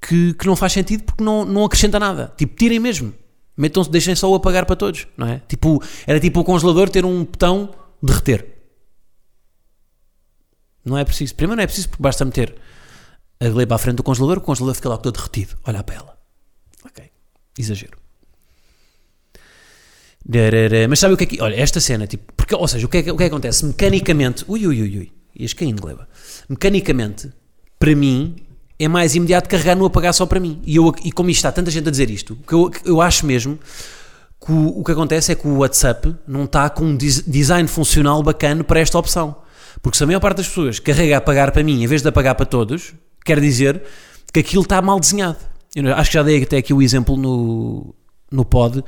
que, 0.00 0.34
que 0.34 0.46
não 0.46 0.56
faz 0.56 0.72
sentido 0.72 1.04
porque 1.04 1.22
não, 1.22 1.44
não 1.44 1.64
acrescenta 1.64 1.98
nada. 1.98 2.32
Tipo, 2.36 2.56
tirem 2.56 2.78
mesmo. 2.78 3.14
Metam 3.58 3.82
deixem 3.82 4.14
só 4.14 4.30
o 4.30 4.36
apagar 4.36 4.64
para 4.64 4.76
todos, 4.76 5.08
não 5.16 5.26
é? 5.26 5.42
Tipo, 5.48 5.82
era 6.06 6.20
tipo 6.20 6.38
o 6.38 6.44
congelador 6.44 6.88
ter 6.88 7.04
um 7.04 7.24
botão 7.24 7.74
derreter. 8.00 8.46
Não 10.84 10.96
é 10.96 11.04
preciso. 11.04 11.34
Primeiro 11.34 11.56
não 11.56 11.64
é 11.64 11.66
preciso 11.66 11.88
porque 11.88 12.02
basta 12.02 12.24
meter 12.24 12.54
a 13.40 13.48
lei 13.48 13.66
para 13.66 13.74
a 13.74 13.78
frente 13.78 13.96
do 13.96 14.04
congelador, 14.04 14.38
o 14.38 14.40
congelador 14.40 14.76
fica 14.76 14.88
lá 14.88 14.96
todo 14.96 15.16
derretido. 15.16 15.56
Olha 15.64 15.82
para 15.82 15.96
ela. 15.96 16.18
Ok. 16.84 17.04
Exagero. 17.58 17.98
Mas 20.88 21.00
sabe 21.00 21.14
o 21.14 21.16
que 21.16 21.24
é 21.24 21.26
que. 21.26 21.42
Olha, 21.42 21.56
esta 21.56 21.80
cena, 21.80 22.06
tipo. 22.06 22.32
Porque, 22.34 22.54
ou 22.54 22.68
seja, 22.68 22.86
o 22.86 22.88
que 22.88 22.98
é 22.98 23.00
o 23.00 23.04
que, 23.04 23.10
é 23.10 23.16
que 23.16 23.24
acontece? 23.24 23.64
Mecanicamente. 23.64 24.44
Ui, 24.46 24.66
ui, 24.66 24.82
ui, 24.82 24.98
ui. 24.98 25.12
Ias 25.34 25.52
caindo, 25.52 25.82
gleba. 25.82 26.08
Mecanicamente, 26.48 27.32
para 27.78 27.94
mim, 27.94 28.36
é 28.78 28.86
mais 28.86 29.14
imediato 29.14 29.48
carregar 29.48 29.74
no 29.74 29.84
apagar 29.84 30.14
só 30.14 30.24
para 30.24 30.38
mim. 30.38 30.60
E, 30.64 30.76
eu, 30.76 30.94
e 31.04 31.10
como 31.10 31.30
está 31.30 31.50
tanta 31.50 31.70
gente 31.70 31.88
a 31.88 31.90
dizer 31.90 32.10
isto, 32.10 32.36
que 32.46 32.54
eu, 32.54 32.70
eu 32.84 33.00
acho 33.00 33.26
mesmo 33.26 33.58
que 34.44 34.52
o, 34.52 34.80
o, 34.80 34.84
que 34.84 34.92
acontece 34.92 35.32
é 35.32 35.34
que 35.34 35.48
o 35.48 35.58
WhatsApp 35.58 36.14
não 36.26 36.44
está 36.44 36.70
com 36.70 36.84
um 36.84 36.96
design 36.96 37.68
funcional 37.68 38.22
bacana 38.22 38.62
para 38.62 38.80
esta 38.80 38.98
opção. 38.98 39.36
Porque 39.82 39.96
se 39.96 40.04
a 40.04 40.06
maior 40.06 40.20
parte 40.20 40.38
das 40.38 40.48
pessoas 40.48 40.78
carrega 40.78 41.16
a 41.16 41.18
apagar 41.18 41.50
para 41.52 41.62
mim 41.62 41.82
em 41.82 41.86
vez 41.86 42.02
de 42.02 42.08
apagar 42.08 42.34
para 42.34 42.46
todos, 42.46 42.94
quer 43.24 43.40
dizer 43.40 43.82
que 44.32 44.40
aquilo 44.40 44.62
está 44.62 44.80
mal 44.80 45.00
desenhado. 45.00 45.38
Eu 45.74 45.94
acho 45.94 46.10
que 46.10 46.14
já 46.14 46.22
dei 46.22 46.42
até 46.42 46.58
aqui 46.58 46.72
o 46.72 46.80
exemplo 46.80 47.16
no, 47.16 47.94
no 48.30 48.44
pod 48.44 48.82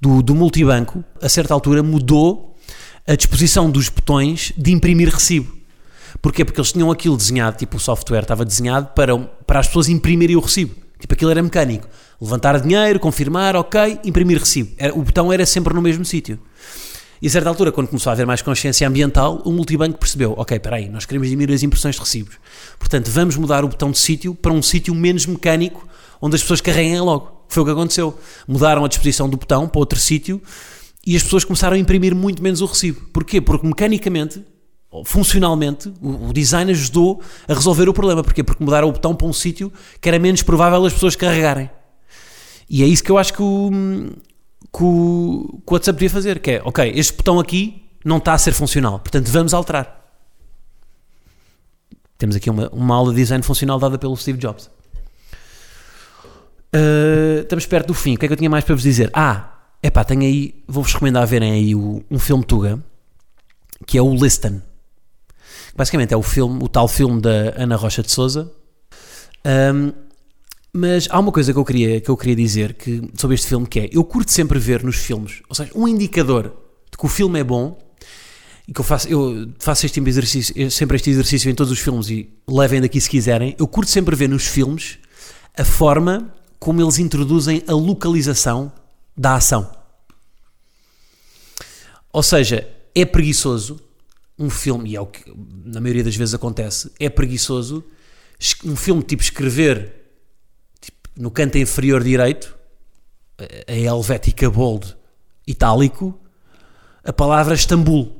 do, 0.00 0.22
do 0.22 0.34
multibanco. 0.34 1.04
A 1.20 1.28
certa 1.28 1.54
altura 1.54 1.82
mudou 1.82 2.56
a 3.06 3.14
disposição 3.14 3.70
dos 3.70 3.88
botões 3.88 4.52
de 4.56 4.72
imprimir 4.72 5.08
recibo. 5.08 5.61
Porquê? 6.22 6.44
Porque 6.44 6.60
eles 6.60 6.72
tinham 6.72 6.90
aquilo 6.90 7.16
desenhado, 7.16 7.56
tipo 7.56 7.76
o 7.76 7.80
software 7.80 8.22
estava 8.22 8.44
desenhado 8.44 8.90
para, 8.94 9.18
para 9.18 9.58
as 9.58 9.66
pessoas 9.66 9.88
imprimirem 9.88 10.36
o 10.36 10.40
recibo. 10.40 10.72
Tipo, 11.00 11.14
aquilo 11.14 11.32
era 11.32 11.42
mecânico. 11.42 11.88
Levantar 12.20 12.60
dinheiro, 12.60 13.00
confirmar, 13.00 13.56
ok, 13.56 13.98
imprimir 14.04 14.38
recibo. 14.38 14.70
Era, 14.78 14.94
o 14.94 15.02
botão 15.02 15.32
era 15.32 15.44
sempre 15.44 15.74
no 15.74 15.82
mesmo 15.82 16.04
sítio. 16.04 16.38
E 17.20 17.26
a 17.26 17.30
certa 17.30 17.48
altura, 17.48 17.72
quando 17.72 17.88
começou 17.88 18.10
a 18.10 18.12
haver 18.12 18.24
mais 18.24 18.40
consciência 18.40 18.86
ambiental, 18.86 19.42
o 19.44 19.50
multibanco 19.50 19.98
percebeu: 19.98 20.34
ok, 20.36 20.56
espera 20.56 20.76
aí, 20.76 20.88
nós 20.88 21.04
queremos 21.04 21.28
diminuir 21.28 21.56
as 21.56 21.64
impressões 21.64 21.96
de 21.96 22.00
recibos. 22.00 22.36
Portanto, 22.78 23.10
vamos 23.10 23.36
mudar 23.36 23.64
o 23.64 23.68
botão 23.68 23.90
de 23.90 23.98
sítio 23.98 24.32
para 24.32 24.52
um 24.52 24.62
sítio 24.62 24.94
menos 24.94 25.26
mecânico, 25.26 25.86
onde 26.20 26.36
as 26.36 26.42
pessoas 26.42 26.60
carreguem 26.60 27.00
logo. 27.00 27.44
Foi 27.48 27.64
o 27.64 27.66
que 27.66 27.72
aconteceu. 27.72 28.16
Mudaram 28.46 28.84
a 28.84 28.88
disposição 28.88 29.28
do 29.28 29.36
botão 29.36 29.68
para 29.68 29.80
outro 29.80 29.98
sítio 29.98 30.40
e 31.04 31.16
as 31.16 31.22
pessoas 31.24 31.44
começaram 31.44 31.74
a 31.74 31.78
imprimir 31.78 32.14
muito 32.14 32.40
menos 32.40 32.60
o 32.60 32.66
recibo. 32.66 33.00
Porquê? 33.12 33.40
Porque 33.40 33.66
mecanicamente 33.66 34.42
funcionalmente, 35.04 35.92
o, 36.00 36.32
design 36.32 36.70
ajudou 36.70 37.22
a 37.48 37.54
resolver 37.54 37.88
o 37.88 37.94
problema. 37.94 38.22
Porquê? 38.22 38.42
Porque 38.42 38.62
mudaram 38.62 38.88
o 38.88 38.92
botão 38.92 39.14
para 39.14 39.26
um 39.26 39.32
sítio 39.32 39.72
que 40.00 40.08
era 40.08 40.18
menos 40.18 40.42
provável 40.42 40.84
as 40.84 40.92
pessoas 40.92 41.16
carregarem. 41.16 41.70
E 42.68 42.82
é 42.82 42.86
isso 42.86 43.02
que 43.02 43.10
eu 43.10 43.18
acho 43.18 43.32
que 43.32 43.42
o, 43.42 43.70
que 44.72 44.82
o, 44.82 45.60
que 45.66 45.72
o 45.72 45.74
WhatsApp 45.74 45.96
podia 45.96 46.10
fazer, 46.10 46.38
que 46.40 46.52
é, 46.52 46.62
ok, 46.64 46.92
este 46.94 47.16
botão 47.16 47.40
aqui 47.40 47.82
não 48.04 48.18
está 48.18 48.34
a 48.34 48.38
ser 48.38 48.52
funcional, 48.52 48.98
portanto 48.98 49.28
vamos 49.28 49.54
alterar. 49.54 50.00
Temos 52.18 52.36
aqui 52.36 52.48
uma, 52.50 52.68
uma 52.68 52.94
aula 52.94 53.10
de 53.10 53.16
design 53.16 53.42
funcional 53.42 53.78
dada 53.78 53.98
pelo 53.98 54.16
Steve 54.16 54.38
Jobs. 54.38 54.70
Uh, 56.74 57.42
estamos 57.42 57.66
perto 57.66 57.88
do 57.88 57.94
fim. 57.94 58.14
O 58.14 58.18
que 58.18 58.24
é 58.24 58.28
que 58.28 58.32
eu 58.32 58.36
tinha 58.36 58.48
mais 58.48 58.64
para 58.64 58.74
vos 58.74 58.82
dizer? 58.82 59.10
Ah, 59.12 59.52
é 59.82 59.90
pá, 59.90 60.04
tenho 60.04 60.22
aí, 60.22 60.62
vou-vos 60.66 60.92
recomendar 60.92 61.26
verem 61.26 61.52
aí 61.52 61.74
o, 61.74 62.02
um 62.10 62.18
filme 62.18 62.44
Tuga, 62.44 62.78
que 63.86 63.98
é 63.98 64.02
o 64.02 64.14
Listen. 64.14 64.62
Basicamente 65.74 66.12
é 66.12 66.16
o 66.16 66.22
filme, 66.22 66.62
o 66.62 66.68
tal 66.68 66.86
filme 66.86 67.20
da 67.20 67.54
Ana 67.56 67.76
Rocha 67.76 68.02
de 68.02 68.10
Souza. 68.10 68.52
Um, 69.44 69.92
mas 70.72 71.06
há 71.10 71.18
uma 71.18 71.32
coisa 71.32 71.52
que 71.52 71.58
eu 71.58 71.64
queria, 71.64 72.00
que 72.00 72.10
eu 72.10 72.16
queria 72.16 72.36
dizer 72.36 72.74
que, 72.74 73.02
sobre 73.14 73.34
este 73.34 73.46
filme 73.46 73.66
que 73.66 73.80
é, 73.80 73.90
eu 73.92 74.02
curto 74.04 74.30
sempre 74.30 74.58
ver 74.58 74.82
nos 74.82 74.96
filmes, 74.96 75.42
ou 75.48 75.54
seja, 75.54 75.70
um 75.74 75.86
indicador 75.86 76.44
de 76.90 76.96
que 76.96 77.04
o 77.04 77.08
filme 77.08 77.38
é 77.40 77.44
bom, 77.44 77.78
e 78.66 78.72
que 78.72 78.80
eu 78.80 78.84
faço, 78.84 79.08
eu 79.08 79.52
faço 79.58 79.84
este 79.84 80.00
exercício, 80.00 80.70
sempre 80.70 80.96
este 80.96 81.10
exercício 81.10 81.50
em 81.50 81.54
todos 81.54 81.72
os 81.72 81.78
filmes 81.78 82.08
e 82.08 82.32
levem 82.48 82.80
daqui 82.80 83.00
se 83.00 83.10
quiserem, 83.10 83.54
eu 83.58 83.66
curto 83.66 83.90
sempre 83.90 84.16
ver 84.16 84.28
nos 84.28 84.46
filmes 84.46 84.98
a 85.56 85.64
forma 85.64 86.32
como 86.58 86.80
eles 86.80 86.98
introduzem 86.98 87.62
a 87.66 87.72
localização 87.72 88.72
da 89.16 89.34
ação. 89.34 89.70
Ou 92.12 92.22
seja, 92.22 92.68
é 92.94 93.04
preguiçoso 93.04 93.80
um 94.42 94.50
filme, 94.50 94.90
e 94.90 94.96
é 94.96 95.00
o 95.00 95.06
que 95.06 95.32
na 95.64 95.80
maioria 95.80 96.04
das 96.04 96.16
vezes 96.16 96.34
acontece, 96.34 96.90
é 96.98 97.08
preguiçoso 97.08 97.84
um 98.64 98.74
filme 98.74 99.02
tipo 99.02 99.22
escrever 99.22 99.94
tipo, 100.80 100.98
no 101.16 101.30
canto 101.30 101.58
inferior 101.58 102.02
direito, 102.02 102.56
a 103.66 103.72
helvética 103.72 104.50
bold 104.50 104.96
itálico, 105.46 106.18
a 107.04 107.12
palavra 107.12 107.54
Istambul, 107.54 108.16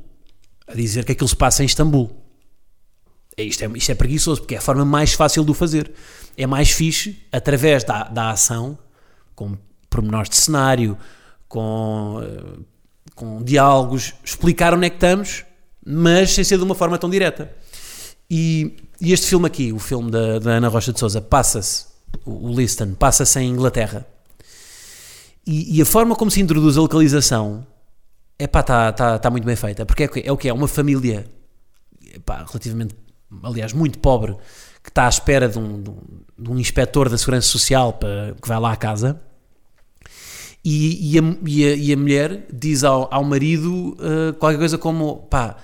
a 0.67 0.75
dizer 0.75 1.05
que 1.05 1.13
aquilo 1.13 1.29
se 1.29 1.37
passa 1.37 1.63
em 1.63 1.67
Istambul. 1.67 2.11
É, 3.37 3.43
isto, 3.43 3.65
é, 3.65 3.71
isto 3.75 3.91
é 3.91 3.95
preguiçoso, 3.95 4.41
porque 4.43 4.55
é 4.55 4.59
a 4.59 4.61
forma 4.61 4.85
mais 4.85 5.13
fácil 5.13 5.45
de 5.45 5.51
o 5.51 5.55
fazer. 5.55 5.93
É 6.37 6.47
mais 6.47 6.71
fixe, 6.71 7.25
através 7.31 7.85
da, 7.85 8.05
da 8.05 8.31
ação, 8.31 8.79
com 9.35 9.57
pormenores 9.89 10.29
de 10.29 10.37
cenário, 10.37 10.99
com, 11.49 12.21
eh, 12.23 12.61
com 13.15 13.43
diálogos, 13.43 14.15
explicar 14.25 14.75
onde 14.75 14.87
é 14.87 14.91
que 14.91 14.97
estamos 14.97 15.45
mas 15.85 16.33
sem 16.33 16.45
ser 16.45 16.59
de 16.59 16.65
uma 16.65 16.75
forma 16.75 16.99
tão 16.99 17.11
direta. 17.11 17.51
E, 18.31 18.77
e 19.01 19.13
este 19.13 19.27
filme 19.27 19.47
aqui, 19.47 19.73
o 19.73 19.79
filme 19.79 20.11
da, 20.11 20.39
da 20.39 20.51
Ana 20.53 20.69
Rocha 20.69 20.93
de 20.93 20.99
Souza, 20.99 21.21
passa-se, 21.21 21.87
o, 22.25 22.49
Liston, 22.49 22.95
passa-se 22.95 23.39
em 23.41 23.51
Inglaterra. 23.51 24.07
E, 25.47 25.77
e, 25.77 25.83
a 25.83 25.85
forma 25.85 26.15
como 26.15 26.31
se 26.31 26.41
introduz 26.41 26.77
a 26.79 26.81
localização, 26.81 27.67
é 28.39 28.47
pá, 28.47 28.61
está 28.61 28.93
tá, 28.93 29.19
tá 29.19 29.31
muito 29.31 29.45
bem 29.45 29.57
feita. 29.57 29.85
Porque 29.85 30.05
é, 30.05 30.11
é 30.25 30.33
o 30.33 30.37
que 30.37 30.49
é? 30.49 30.53
Uma 30.53 30.69
família 30.69 31.27
pá, 32.25 32.45
relativamente, 32.49 32.95
aliás, 33.43 33.73
muito 33.73 33.99
pobre, 33.99 34.37
que 34.83 34.91
está 34.91 35.07
à 35.07 35.09
espera 35.09 35.49
de 35.49 35.59
um, 35.59 35.83
de 35.83 35.91
um, 35.91 36.01
de 36.39 36.51
um 36.51 36.59
inspetor 36.59 37.09
da 37.09 37.17
Segurança 37.17 37.49
Social 37.49 37.93
para, 37.95 38.35
que 38.41 38.49
vai 38.49 38.59
lá 38.59 38.73
à 38.73 38.77
casa. 38.77 39.21
E, 40.65 41.15
e, 41.15 41.19
a, 41.19 41.23
e, 41.45 41.65
a, 41.65 41.75
e 41.75 41.93
a 41.93 41.97
mulher 41.97 42.47
diz 42.53 42.85
ao, 42.85 43.13
ao 43.13 43.25
marido 43.25 43.97
uh, 43.99 44.33
qualquer 44.35 44.59
coisa 44.59 44.79
como: 44.79 45.17
pá, 45.29 45.57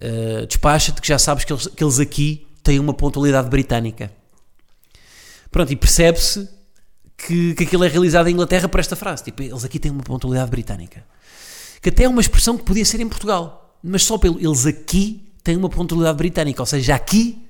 uh, 0.00 0.46
despacha-te 0.46 1.00
que 1.00 1.08
já 1.08 1.18
sabes 1.18 1.44
que 1.44 1.52
eles, 1.52 1.66
que 1.66 1.82
eles 1.82 1.98
aqui 1.98 2.46
têm 2.62 2.78
uma 2.78 2.92
pontualidade 2.92 3.48
britânica. 3.48 4.12
Pronto, 5.50 5.72
e 5.72 5.76
percebe-se 5.76 6.48
que, 7.16 7.54
que 7.54 7.64
aquilo 7.64 7.84
é 7.84 7.88
realizado 7.88 8.28
em 8.28 8.32
Inglaterra 8.32 8.68
por 8.68 8.80
esta 8.80 8.96
frase: 8.96 9.24
tipo, 9.24 9.42
eles 9.42 9.64
aqui 9.64 9.78
têm 9.78 9.90
uma 9.90 10.02
pontualidade 10.02 10.50
britânica. 10.50 11.04
Que 11.80 11.88
até 11.88 12.04
é 12.04 12.08
uma 12.08 12.20
expressão 12.20 12.56
que 12.56 12.64
podia 12.64 12.84
ser 12.84 13.00
em 13.00 13.08
Portugal, 13.08 13.78
mas 13.82 14.02
só 14.02 14.18
pelo 14.18 14.38
eles 14.38 14.66
aqui 14.66 15.32
têm 15.42 15.56
uma 15.56 15.68
pontualidade 15.68 16.16
britânica, 16.16 16.60
ou 16.60 16.66
seja, 16.66 16.94
aqui 16.94 17.43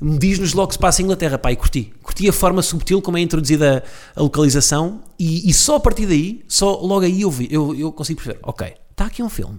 diz-nos 0.00 0.52
logo 0.52 0.68
que 0.68 0.74
se 0.74 0.78
passa 0.78 1.02
em 1.02 1.04
Inglaterra, 1.04 1.38
pá, 1.38 1.52
e 1.52 1.56
curti. 1.56 1.92
Curti 2.02 2.28
a 2.28 2.32
forma 2.32 2.62
subtil 2.62 3.00
como 3.02 3.18
é 3.18 3.20
introduzida 3.20 3.82
a 4.14 4.22
localização 4.22 5.02
e, 5.18 5.48
e 5.48 5.52
só 5.52 5.76
a 5.76 5.80
partir 5.80 6.06
daí, 6.06 6.44
só 6.48 6.80
logo 6.80 7.04
aí 7.04 7.22
eu, 7.22 7.30
vi, 7.30 7.48
eu, 7.50 7.74
eu 7.74 7.92
consigo 7.92 8.20
perceber, 8.22 8.40
ok, 8.42 8.74
está 8.90 9.06
aqui 9.06 9.22
um 9.22 9.28
filme, 9.28 9.58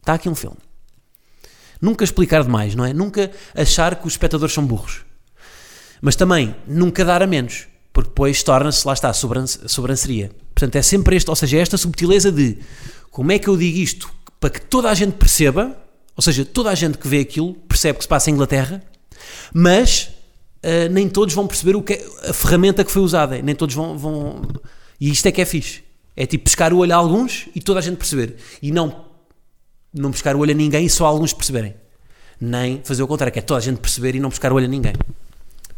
está 0.00 0.14
aqui 0.14 0.28
um 0.28 0.34
filme. 0.34 0.56
Nunca 1.80 2.04
explicar 2.04 2.42
demais, 2.42 2.74
não 2.74 2.84
é? 2.84 2.92
Nunca 2.92 3.30
achar 3.54 3.96
que 3.96 4.06
os 4.06 4.14
espectadores 4.14 4.54
são 4.54 4.64
burros. 4.64 5.04
Mas 6.00 6.16
também 6.16 6.54
nunca 6.66 7.04
dar 7.04 7.22
a 7.22 7.26
menos, 7.26 7.66
porque 7.92 8.10
depois 8.10 8.42
torna-se, 8.42 8.86
lá 8.86 8.94
está, 8.94 9.12
sobranceria. 9.12 10.30
Portanto, 10.54 10.76
é 10.76 10.82
sempre 10.82 11.16
este, 11.16 11.28
ou 11.28 11.36
seja, 11.36 11.58
é 11.58 11.60
esta 11.60 11.76
subtileza 11.76 12.32
de 12.32 12.58
como 13.10 13.32
é 13.32 13.38
que 13.38 13.48
eu 13.48 13.56
digo 13.56 13.78
isto 13.78 14.10
para 14.40 14.50
que 14.50 14.60
toda 14.60 14.90
a 14.90 14.94
gente 14.94 15.12
perceba, 15.14 15.76
ou 16.14 16.22
seja, 16.22 16.44
toda 16.44 16.70
a 16.70 16.74
gente 16.74 16.98
que 16.98 17.08
vê 17.08 17.20
aquilo 17.20 17.54
percebe 17.54 17.98
que 17.98 18.04
se 18.04 18.08
passa 18.08 18.30
em 18.30 18.34
Inglaterra, 18.34 18.82
mas 19.52 20.10
uh, 20.62 20.90
nem 20.90 21.08
todos 21.08 21.34
vão 21.34 21.46
perceber 21.46 21.76
o 21.76 21.82
que 21.82 21.94
é, 21.94 22.30
a 22.30 22.32
ferramenta 22.32 22.84
que 22.84 22.90
foi 22.90 23.02
usada, 23.02 23.40
nem 23.40 23.54
todos 23.54 23.74
vão, 23.74 23.96
vão. 23.96 24.42
E 25.00 25.10
isto 25.10 25.26
é 25.26 25.32
que 25.32 25.40
é 25.40 25.44
fixe. 25.44 25.84
É 26.16 26.24
tipo 26.24 26.44
pescar 26.44 26.72
o 26.72 26.78
olho 26.78 26.92
a 26.92 26.96
alguns 26.96 27.48
e 27.54 27.60
toda 27.60 27.78
a 27.78 27.82
gente 27.82 27.98
perceber. 27.98 28.36
E 28.62 28.72
não, 28.72 29.04
não 29.92 30.10
pescar 30.10 30.34
o 30.34 30.40
olho 30.40 30.52
a 30.52 30.54
ninguém 30.54 30.86
e 30.86 30.90
só 30.90 31.04
alguns 31.04 31.34
perceberem. 31.34 31.74
Nem 32.40 32.80
fazer 32.82 33.02
o 33.02 33.06
contrário, 33.06 33.32
que 33.32 33.38
é 33.38 33.42
toda 33.42 33.58
a 33.58 33.62
gente 33.62 33.78
perceber 33.78 34.14
e 34.14 34.20
não 34.20 34.30
pescar 34.30 34.52
o 34.52 34.56
olho 34.56 34.64
a 34.64 34.68
ninguém. 34.68 34.94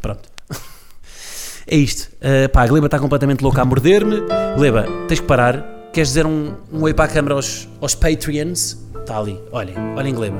Pronto. 0.01 0.29
é 1.67 1.75
isto. 1.75 2.09
Uh, 2.15 2.47
pá, 2.49 2.63
a 2.63 2.67
Gleba 2.67 2.87
está 2.87 2.97
completamente 2.99 3.41
louca 3.41 3.61
a 3.61 3.65
morder-me. 3.65 4.21
Gleba, 4.55 4.85
tens 5.07 5.19
que 5.19 5.25
parar. 5.25 5.77
Queres 5.91 6.09
dizer 6.09 6.25
um, 6.25 6.55
um 6.71 6.83
oi 6.83 6.93
para 6.93 7.05
a 7.05 7.07
câmara 7.13 7.35
aos, 7.35 7.67
aos 7.81 7.95
Patreons? 7.95 8.77
Está 9.01 9.17
ali. 9.17 9.37
Olhem, 9.51 9.75
olhem, 9.97 10.13
Gleba. 10.13 10.37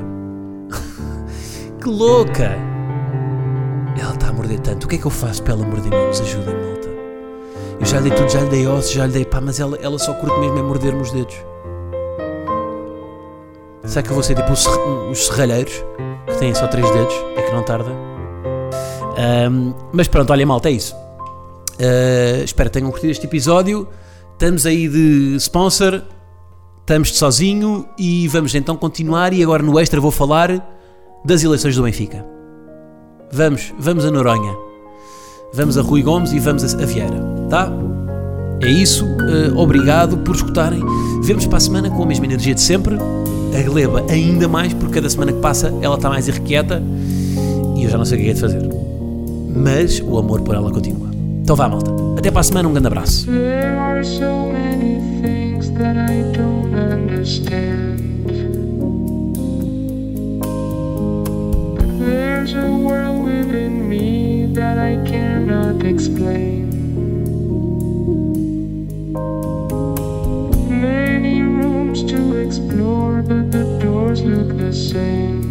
que 1.82 1.88
louca! 1.88 2.79
Ela 4.00 4.14
está 4.14 4.28
a 4.28 4.32
morder 4.32 4.58
tanto. 4.60 4.84
O 4.84 4.88
que 4.88 4.96
é 4.96 4.98
que 4.98 5.06
eu 5.06 5.10
faço 5.10 5.42
para 5.42 5.52
ela 5.52 5.66
morder 5.66 5.90
menos? 5.90 6.20
Ajudem-me, 6.20 6.64
malta. 6.64 6.88
Eu 7.78 7.86
já 7.86 8.00
lhe 8.00 8.08
dei 8.08 8.18
tudo, 8.18 8.30
já 8.30 8.40
lhe 8.40 8.48
dei 8.48 8.66
ossos, 8.66 8.92
já 8.92 9.06
lhe 9.06 9.12
dei 9.12 9.24
pá, 9.26 9.42
mas 9.42 9.60
ela, 9.60 9.76
ela 9.76 9.98
só 9.98 10.14
curte 10.14 10.38
mesmo 10.40 10.58
é 10.58 10.62
morder-me 10.62 11.02
os 11.02 11.12
dedos. 11.12 11.36
Será 13.84 14.02
que 14.02 14.10
eu 14.10 14.14
vou 14.14 14.22
ser 14.22 14.36
tipo 14.36 14.50
os, 14.52 14.66
os 15.10 15.26
serralheiros 15.26 15.84
que 16.26 16.38
têm 16.38 16.54
só 16.54 16.66
três 16.66 16.90
dedos? 16.90 17.14
É 17.36 17.42
que 17.42 17.52
não 17.52 17.62
tarda. 17.62 17.90
Um, 19.50 19.74
mas 19.92 20.08
pronto, 20.08 20.32
olha, 20.32 20.46
malta, 20.46 20.70
é 20.70 20.72
isso. 20.72 20.94
Uh, 20.94 22.42
espero 22.42 22.70
que 22.70 22.74
tenham 22.78 22.90
curtido 22.90 23.10
este 23.10 23.26
episódio. 23.26 23.86
Estamos 24.32 24.64
aí 24.64 24.88
de 24.88 25.36
sponsor, 25.36 26.02
estamos 26.80 27.10
de 27.10 27.18
sozinho 27.18 27.86
e 27.98 28.26
vamos 28.28 28.54
então 28.54 28.76
continuar. 28.76 29.34
E 29.34 29.42
agora 29.42 29.62
no 29.62 29.78
extra 29.78 30.00
vou 30.00 30.10
falar 30.10 30.66
das 31.22 31.44
eleições 31.44 31.76
do 31.76 31.82
Benfica. 31.82 32.39
Vamos, 33.32 33.72
vamos 33.78 34.04
a 34.04 34.10
Noronha. 34.10 34.56
Vamos 35.54 35.78
a 35.78 35.82
Rui 35.82 36.02
Gomes 36.02 36.32
e 36.32 36.40
vamos 36.40 36.74
a 36.74 36.84
Vieira, 36.84 37.16
tá? 37.48 37.70
É 38.60 38.68
isso, 38.68 39.04
uh, 39.04 39.56
obrigado 39.56 40.18
por 40.18 40.34
escutarem. 40.34 40.82
Vemos 41.22 41.46
para 41.46 41.58
a 41.58 41.60
semana 41.60 41.90
com 41.90 42.02
a 42.02 42.06
mesma 42.06 42.24
energia 42.24 42.54
de 42.54 42.60
sempre. 42.60 42.96
A 42.96 43.62
Gleba 43.62 44.04
ainda 44.08 44.48
mais, 44.48 44.74
porque 44.74 44.94
cada 44.94 45.08
semana 45.08 45.32
que 45.32 45.38
passa 45.38 45.72
ela 45.80 45.94
está 45.94 46.08
mais 46.08 46.26
irrequieta 46.26 46.82
e 47.76 47.84
eu 47.84 47.90
já 47.90 47.96
não 47.96 48.04
sei 48.04 48.18
o 48.18 48.22
que 48.22 48.30
é 48.30 48.32
de 48.32 48.40
fazer. 48.40 48.68
Mas 49.54 50.00
o 50.00 50.18
amor 50.18 50.40
por 50.40 50.56
ela 50.56 50.70
continua. 50.70 51.10
Então 51.42 51.54
vá, 51.54 51.68
malta. 51.68 51.90
Até 52.18 52.30
para 52.30 52.40
a 52.40 52.44
semana, 52.44 52.68
um 52.68 52.72
grande 52.72 52.88
abraço. 52.88 53.26
There's 62.40 62.54
a 62.54 62.74
world 62.74 63.26
within 63.26 63.86
me 63.86 64.46
that 64.54 64.78
I 64.78 64.96
cannot 65.06 65.84
explain. 65.84 66.70
Many 70.70 71.42
rooms 71.42 72.02
to 72.04 72.38
explore, 72.38 73.20
but 73.20 73.52
the 73.52 73.78
doors 73.82 74.22
look 74.22 74.56
the 74.56 74.72
same. 74.72 75.44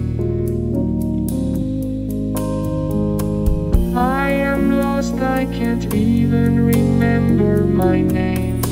I 3.95 4.31
am 4.31 4.79
lost, 4.79 5.13
I 5.13 5.45
can't 5.45 5.93
even 5.93 6.65
remember 6.65 7.65
my 7.65 8.01
name. 8.01 8.63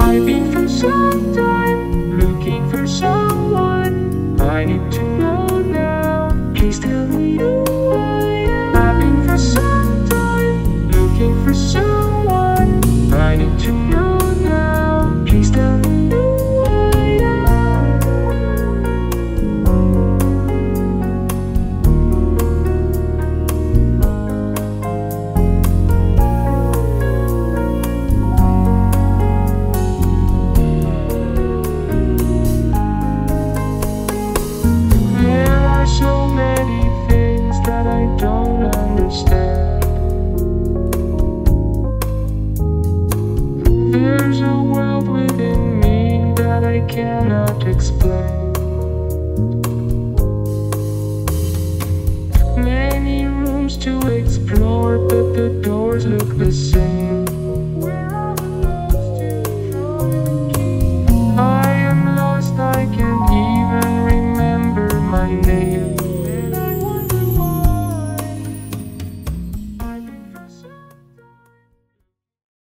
I've 0.00 0.24
been 0.24 0.52
for 0.52 0.68
some 0.68 1.34